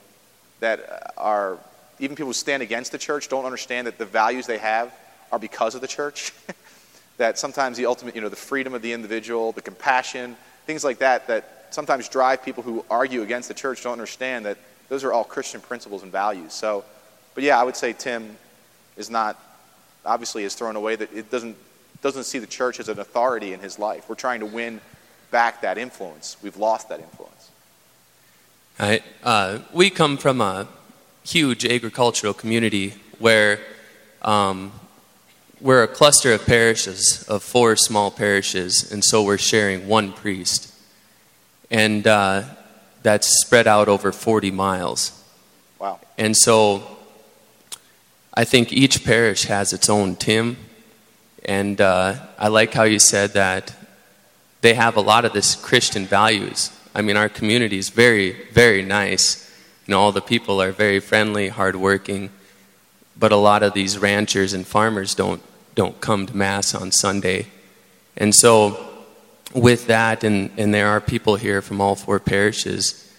[0.61, 0.81] that
[1.17, 1.59] uh, are
[1.99, 4.93] even people who stand against the church don't understand that the values they have
[5.33, 6.33] are because of the church.
[7.17, 10.37] that sometimes the ultimate, you know, the freedom of the individual, the compassion,
[10.67, 14.59] things like that, that sometimes drive people who argue against the church don't understand that
[14.91, 16.53] those are all Christian principles and values.
[16.53, 16.85] So,
[17.35, 18.37] but yeah, I would say Tim
[18.99, 19.41] is not,
[20.05, 21.57] obviously, is thrown away that it doesn't,
[22.03, 24.09] doesn't see the church as an authority in his life.
[24.09, 24.81] We're trying to win
[25.31, 26.37] back that influence.
[26.43, 27.51] We've lost that influence.
[28.79, 29.05] Right.
[29.23, 30.67] Uh, we come from a
[31.23, 33.61] huge agricultural community where
[34.23, 34.73] um,
[35.61, 40.75] we're a cluster of parishes, of four small parishes, and so we're sharing one priest.
[41.71, 42.43] And uh,
[43.03, 45.23] that's spread out over 40 miles.
[45.79, 46.01] Wow.
[46.19, 46.99] And so
[48.35, 50.57] I think each parish has its own Tim.
[51.45, 53.75] And uh, I like how you said that
[54.61, 56.71] they have a lot of this Christian values.
[56.95, 59.51] I mean, our community is very, very nice.
[59.87, 62.31] You know, all the people are very friendly, hardworking.
[63.17, 65.43] But a lot of these ranchers and farmers don't
[65.75, 67.47] don't come to Mass on Sunday.
[68.17, 68.90] And so,
[69.53, 73.13] with that, and, and there are people here from all four parishes,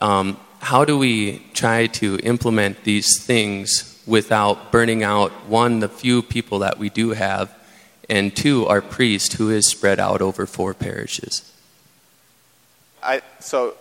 [0.00, 6.22] um, how do we try to implement these things without burning out, one, the few
[6.22, 7.54] people that we do have,
[8.08, 11.50] and two, our priest who is spread out over four parishes?
[13.02, 13.74] I, so,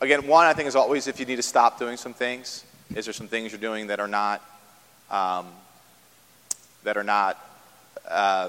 [0.00, 2.64] again, one, I think is always if you need to stop doing some things,
[2.94, 4.42] is there some things you're doing that are not.
[5.10, 5.46] Um,
[6.86, 7.36] that are not
[8.08, 8.48] uh,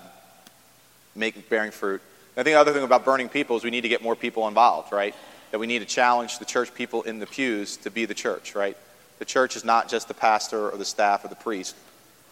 [1.15, 2.01] make, bearing fruit.
[2.37, 4.47] I think the other thing about burning people is we need to get more people
[4.47, 5.15] involved, right?
[5.49, 8.53] That we need to challenge the church people in the pews to be the church,
[8.53, 8.77] right?
[9.17, 11.75] The church is not just the pastor or the staff or the priest.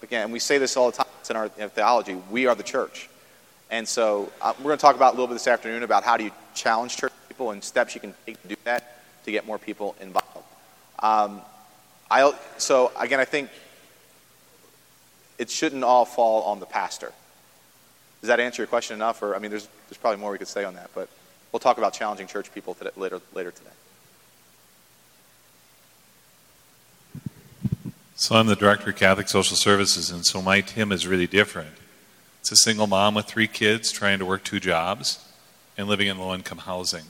[0.03, 1.07] Again, we say this all the time.
[1.21, 2.15] It's in our in theology.
[2.29, 3.09] We are the church.
[3.71, 6.17] And so uh, we're going to talk about a little bit this afternoon about how
[6.17, 9.47] do you challenge church people and steps you can take to do that to get
[9.47, 10.47] more people involved.
[10.99, 11.41] Um,
[12.11, 13.49] I, so again, I think
[15.39, 17.11] it shouldn't all fall on the pastor.
[18.25, 19.21] Does that answer your question enough?
[19.21, 21.09] Or I mean, there's there's probably more we could say on that, but
[21.51, 23.69] we'll talk about challenging church people today, later later today.
[28.15, 31.75] So I'm the director of Catholic Social Services, and so my Tim is really different.
[32.39, 35.23] It's a single mom with three kids trying to work two jobs
[35.77, 37.05] and living in low-income housing.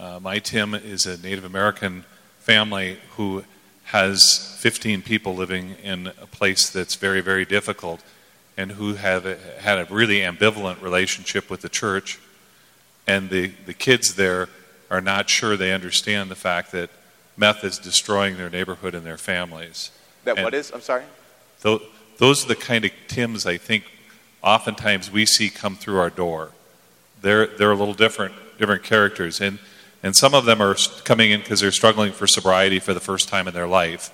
[0.00, 2.06] Uh, my Tim is a Native American
[2.38, 3.44] family who
[3.84, 8.02] has 15 people living in a place that's very, very difficult
[8.58, 12.18] and who have a, had a really ambivalent relationship with the church.
[13.06, 14.50] And the, the kids there
[14.90, 16.90] are not sure they understand the fact that
[17.36, 19.92] meth is destroying their neighborhood and their families.
[20.24, 20.72] That and what is?
[20.72, 21.04] I'm sorry?
[21.62, 21.80] Th-
[22.18, 23.84] those are the kind of Tims I think
[24.42, 26.50] oftentimes we see come through our door.
[27.22, 29.40] They're, they're a little different, different characters.
[29.40, 29.58] And
[30.02, 33.28] and some of them are coming in because they're struggling for sobriety for the first
[33.28, 34.12] time in their life.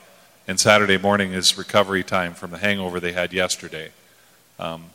[0.49, 3.91] And Saturday morning is recovery time from the hangover they had yesterday.
[4.59, 4.87] Um,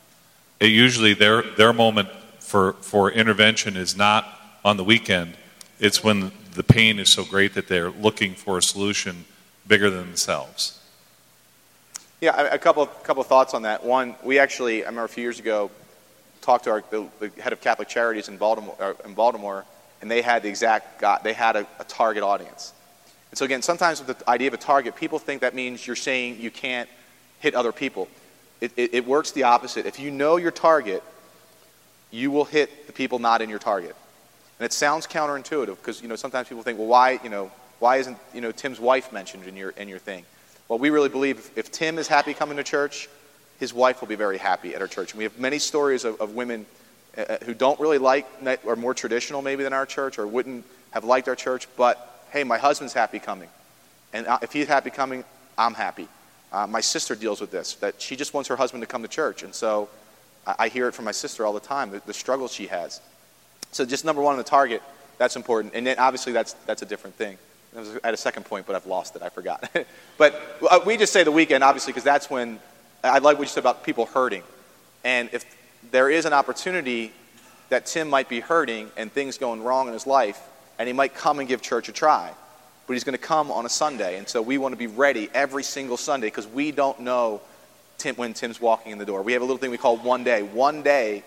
[0.58, 2.08] it usually their, their moment
[2.38, 4.26] for, for intervention is not
[4.64, 5.34] on the weekend,
[5.78, 9.24] it's when the pain is so great that they're looking for a solution
[9.66, 10.78] bigger than themselves.
[12.20, 13.82] Yeah, a couple couple thoughts on that.
[13.82, 15.70] One, we actually, I remember a few years ago,
[16.42, 19.64] talked to our, the, the head of Catholic Charities in Baltimore, uh, in Baltimore
[20.00, 22.72] and they had the exact they had a, a target audience.
[23.30, 25.96] And so again, sometimes with the idea of a target, people think that means you're
[25.96, 26.88] saying you can't
[27.38, 28.08] hit other people.
[28.60, 29.86] It, it, it works the opposite.
[29.86, 31.02] If you know your target,
[32.10, 33.96] you will hit the people not in your target.
[34.58, 37.96] And it sounds counterintuitive because you know sometimes people think, well, why you know why
[37.96, 40.24] isn't you know Tim's wife mentioned in your in your thing?
[40.68, 43.08] Well, we really believe if, if Tim is happy coming to church,
[43.58, 45.12] his wife will be very happy at our church.
[45.12, 46.66] And we have many stories of, of women
[47.16, 48.26] uh, uh, who don't really like
[48.64, 52.44] or more traditional maybe than our church or wouldn't have liked our church, but hey,
[52.44, 53.48] my husband's happy coming.
[54.12, 55.24] And uh, if he's happy coming,
[55.58, 56.06] I'm happy.
[56.52, 59.08] Uh, my sister deals with this, that she just wants her husband to come to
[59.08, 59.42] church.
[59.42, 59.88] And so
[60.46, 63.00] I, I hear it from my sister all the time, the, the struggles she has.
[63.72, 64.82] So just number one on the target,
[65.18, 65.74] that's important.
[65.74, 67.38] And then obviously that's, that's a different thing.
[67.76, 69.22] I had a second point, but I've lost it.
[69.22, 69.70] I forgot.
[70.18, 72.58] but uh, we just say the weekend, obviously, because that's when
[73.04, 74.42] I like what you said about people hurting.
[75.04, 75.44] And if
[75.92, 77.12] there is an opportunity
[77.68, 80.40] that Tim might be hurting and things going wrong in his life,
[80.78, 82.32] and he might come and give church a try.
[82.90, 84.18] But he's going to come on a Sunday.
[84.18, 87.40] And so we want to be ready every single Sunday because we don't know
[87.98, 89.22] Tim, when Tim's walking in the door.
[89.22, 90.42] We have a little thing we call one day.
[90.42, 91.22] One day,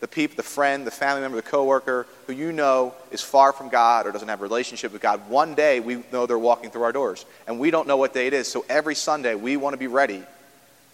[0.00, 3.68] the people, the friend, the family member, the coworker who you know is far from
[3.68, 6.82] God or doesn't have a relationship with God, one day we know they're walking through
[6.82, 7.26] our doors.
[7.46, 8.48] And we don't know what day it is.
[8.48, 10.20] So every Sunday we want to be ready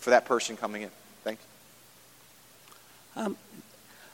[0.00, 0.90] for that person coming in.
[1.24, 1.38] Thank
[3.16, 3.22] you.
[3.22, 3.36] Um,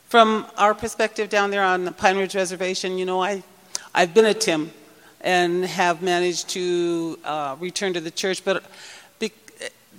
[0.04, 3.42] from our perspective down there on the Pine Ridge Reservation, you know, I,
[3.92, 4.70] I've been a Tim.
[5.20, 8.44] And have managed to uh, return to the church.
[8.44, 8.64] But
[9.18, 9.32] be,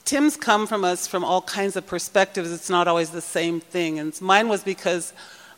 [0.05, 2.51] Tim's come from us from all kinds of perspectives.
[2.51, 3.99] It's not always the same thing.
[3.99, 5.13] And mine was because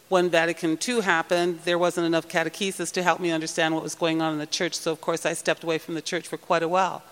[0.09, 4.21] when Vatican II happened, there wasn't enough catechesis to help me understand what was going
[4.21, 4.73] on in the church.
[4.73, 7.03] So, of course, I stepped away from the church for quite a while.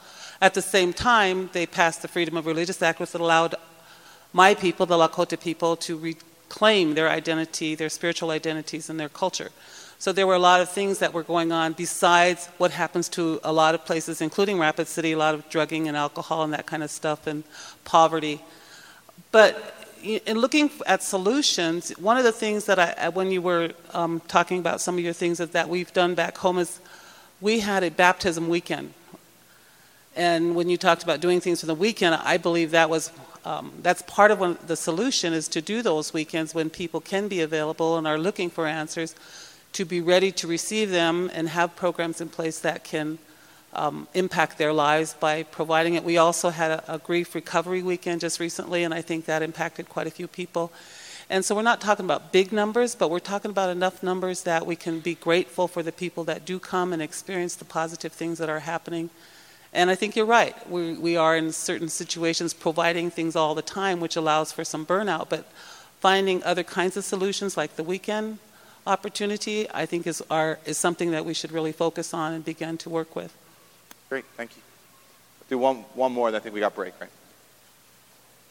[0.41, 3.55] At the same time, they passed the Freedom of Religious Act, which allowed
[4.33, 9.51] my people, the Lakota people, to reclaim their identity, their spiritual identities, and their culture.
[9.99, 13.39] So there were a lot of things that were going on besides what happens to
[13.43, 16.67] a lot of places, including Rapid City, a lot of drugging and alcohol and that
[16.67, 17.43] kind of stuff, and
[17.83, 18.41] poverty.
[19.31, 19.73] But
[20.03, 24.59] in looking at solutions, one of the things that I, when you were um, talking
[24.59, 26.79] about some of your things that, that we've done back home is
[27.41, 28.93] we had a baptism weekend.
[30.15, 33.11] And when you talked about doing things for the weekend, I believe that was
[33.45, 37.39] um, that's part of the solution is to do those weekends when people can be
[37.39, 39.15] available and are looking for answers,
[39.77, 43.19] to be ready to receive them and have programs in place that can
[43.73, 46.03] um, impact their lives by providing it.
[46.03, 49.87] We also had a, a, grief recovery weekend just recently, and I think that impacted
[49.87, 50.71] quite a few people.
[51.29, 54.65] And so we're not talking about big numbers, but we're talking about enough numbers that
[54.65, 58.39] we can be grateful for the people that do come and experience the positive things
[58.39, 59.11] that are happening.
[59.73, 60.55] And I think you're right.
[60.67, 64.87] We, we are in certain situations providing things all the time, which allows for some
[64.87, 65.45] burnout, but
[65.99, 68.39] finding other kinds of solutions like the weekend
[68.87, 72.77] opportunity, I think is, are, is something that we should really focus on and begin
[72.79, 73.35] to work with.
[74.09, 74.61] Great, thank you.
[75.49, 77.09] Do one, one more, and I think we got break, right?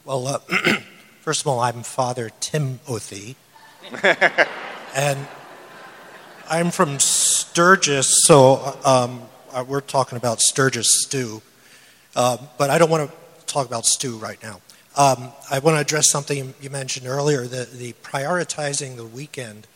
[0.04, 0.38] Well, uh,
[1.20, 3.36] first of all, I'm Father Timothy.
[4.94, 5.26] and
[6.48, 9.22] I'm from Sturgis, so um,
[9.52, 11.42] uh, we're talking about Sturgis stew.
[12.14, 14.60] Uh, but I don't want to talk about stew right now.
[14.96, 19.66] Um, I want to address something you mentioned earlier the, the prioritizing the weekend.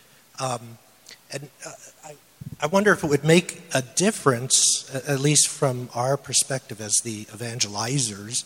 [0.40, 0.78] Um,
[1.32, 1.72] and uh,
[2.62, 7.24] I wonder if it would make a difference, at least from our perspective as the
[7.26, 8.44] evangelizers,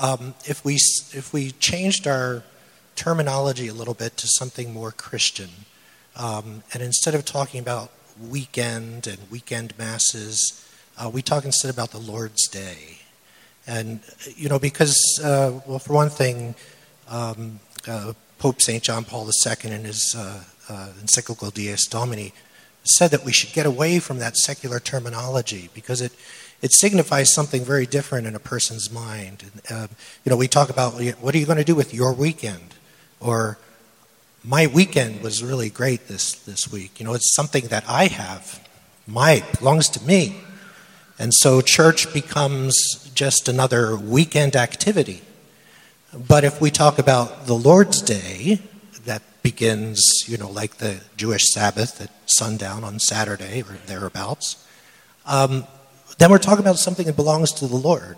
[0.00, 2.42] um, if we if we changed our
[2.96, 5.50] terminology a little bit to something more Christian,
[6.16, 7.90] um, and instead of talking about
[8.20, 10.66] weekend and weekend masses,
[10.98, 12.98] uh, we talk instead about the Lord's Day,
[13.66, 14.00] and
[14.36, 16.54] you know because uh, well for one thing,
[17.08, 20.14] um, uh, Pope Saint John Paul II in his
[20.68, 22.32] uh, encyclical Dies Domini
[22.84, 26.12] said that we should get away from that secular terminology because it,
[26.60, 29.44] it signifies something very different in a person's mind.
[29.70, 29.88] Uh,
[30.24, 32.74] you know, we talk about what are you going to do with your weekend?
[33.20, 33.58] Or
[34.44, 37.00] my weekend was really great this, this week.
[37.00, 38.66] You know, it's something that I have.
[39.06, 40.36] My belongs to me.
[41.18, 45.22] And so church becomes just another weekend activity.
[46.12, 48.60] But if we talk about the Lord's Day,
[49.44, 54.66] begins, you know, like the Jewish Sabbath at sundown on Saturday or thereabouts,
[55.26, 55.64] um,
[56.18, 58.16] then we're talking about something that belongs to the Lord.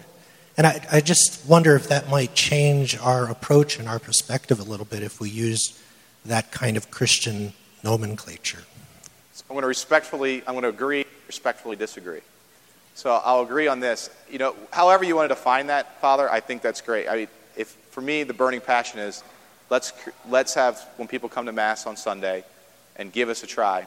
[0.57, 4.63] And I, I, just wonder if that might change our approach and our perspective a
[4.63, 5.79] little bit if we use
[6.25, 7.53] that kind of Christian
[7.83, 8.63] nomenclature.
[9.35, 12.21] So I'm going to respectfully, I'm going to agree, respectfully disagree.
[12.95, 14.11] So I'll agree on this.
[14.31, 17.09] You know, however you want to define that, Father, I think that's great.
[17.09, 19.25] I mean, if for me the burning passion is
[19.69, 19.93] Let's,
[20.29, 22.45] let's have, when people come to Mass on Sunday
[22.97, 23.87] and give us a try,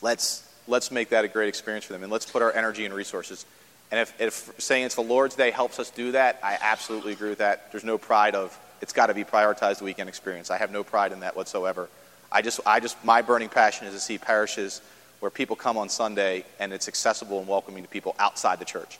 [0.00, 2.02] let's, let's make that a great experience for them.
[2.02, 3.44] And let's put our energy and resources.
[3.90, 7.28] And if, if saying it's the Lord's Day helps us do that, I absolutely agree
[7.28, 7.70] with that.
[7.70, 10.50] There's no pride of, it's got to be prioritized the weekend experience.
[10.50, 11.88] I have no pride in that whatsoever.
[12.32, 14.80] I just, I just, my burning passion is to see parishes
[15.20, 18.98] where people come on Sunday and it's accessible and welcoming to people outside the church.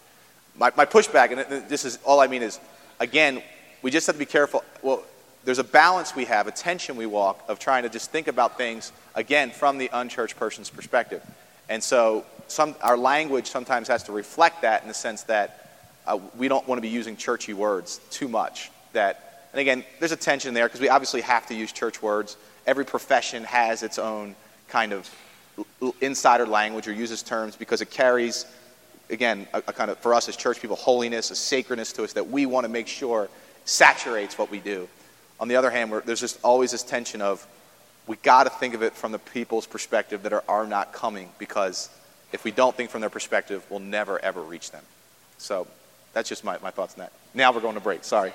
[0.56, 2.60] My, my pushback, and this is all I mean is,
[3.00, 3.42] again,
[3.82, 4.62] we just have to be careful.
[4.82, 5.02] Well,
[5.46, 8.58] there's a balance we have, a tension we walk of trying to just think about
[8.58, 11.22] things, again, from the unchurched person's perspective.
[11.68, 15.70] And so some, our language sometimes has to reflect that in the sense that
[16.04, 18.72] uh, we don't want to be using churchy words too much.
[18.92, 22.36] That, and again, there's a tension there because we obviously have to use church words.
[22.66, 24.34] Every profession has its own
[24.68, 25.08] kind of
[26.00, 28.46] insider language or uses terms because it carries,
[29.10, 32.14] again, a, a kind of, for us as church people, holiness, a sacredness to us
[32.14, 33.28] that we want to make sure
[33.64, 34.88] saturates what we do.
[35.38, 37.46] On the other hand, there's just always this tension of
[38.06, 41.28] we got to think of it from the people's perspective that are, are not coming
[41.38, 41.90] because
[42.32, 44.82] if we don't think from their perspective, we'll never, ever reach them.
[45.38, 45.66] So
[46.12, 47.12] that's just my, my thoughts on that.
[47.34, 48.04] Now we're going to break.
[48.04, 48.32] Sorry.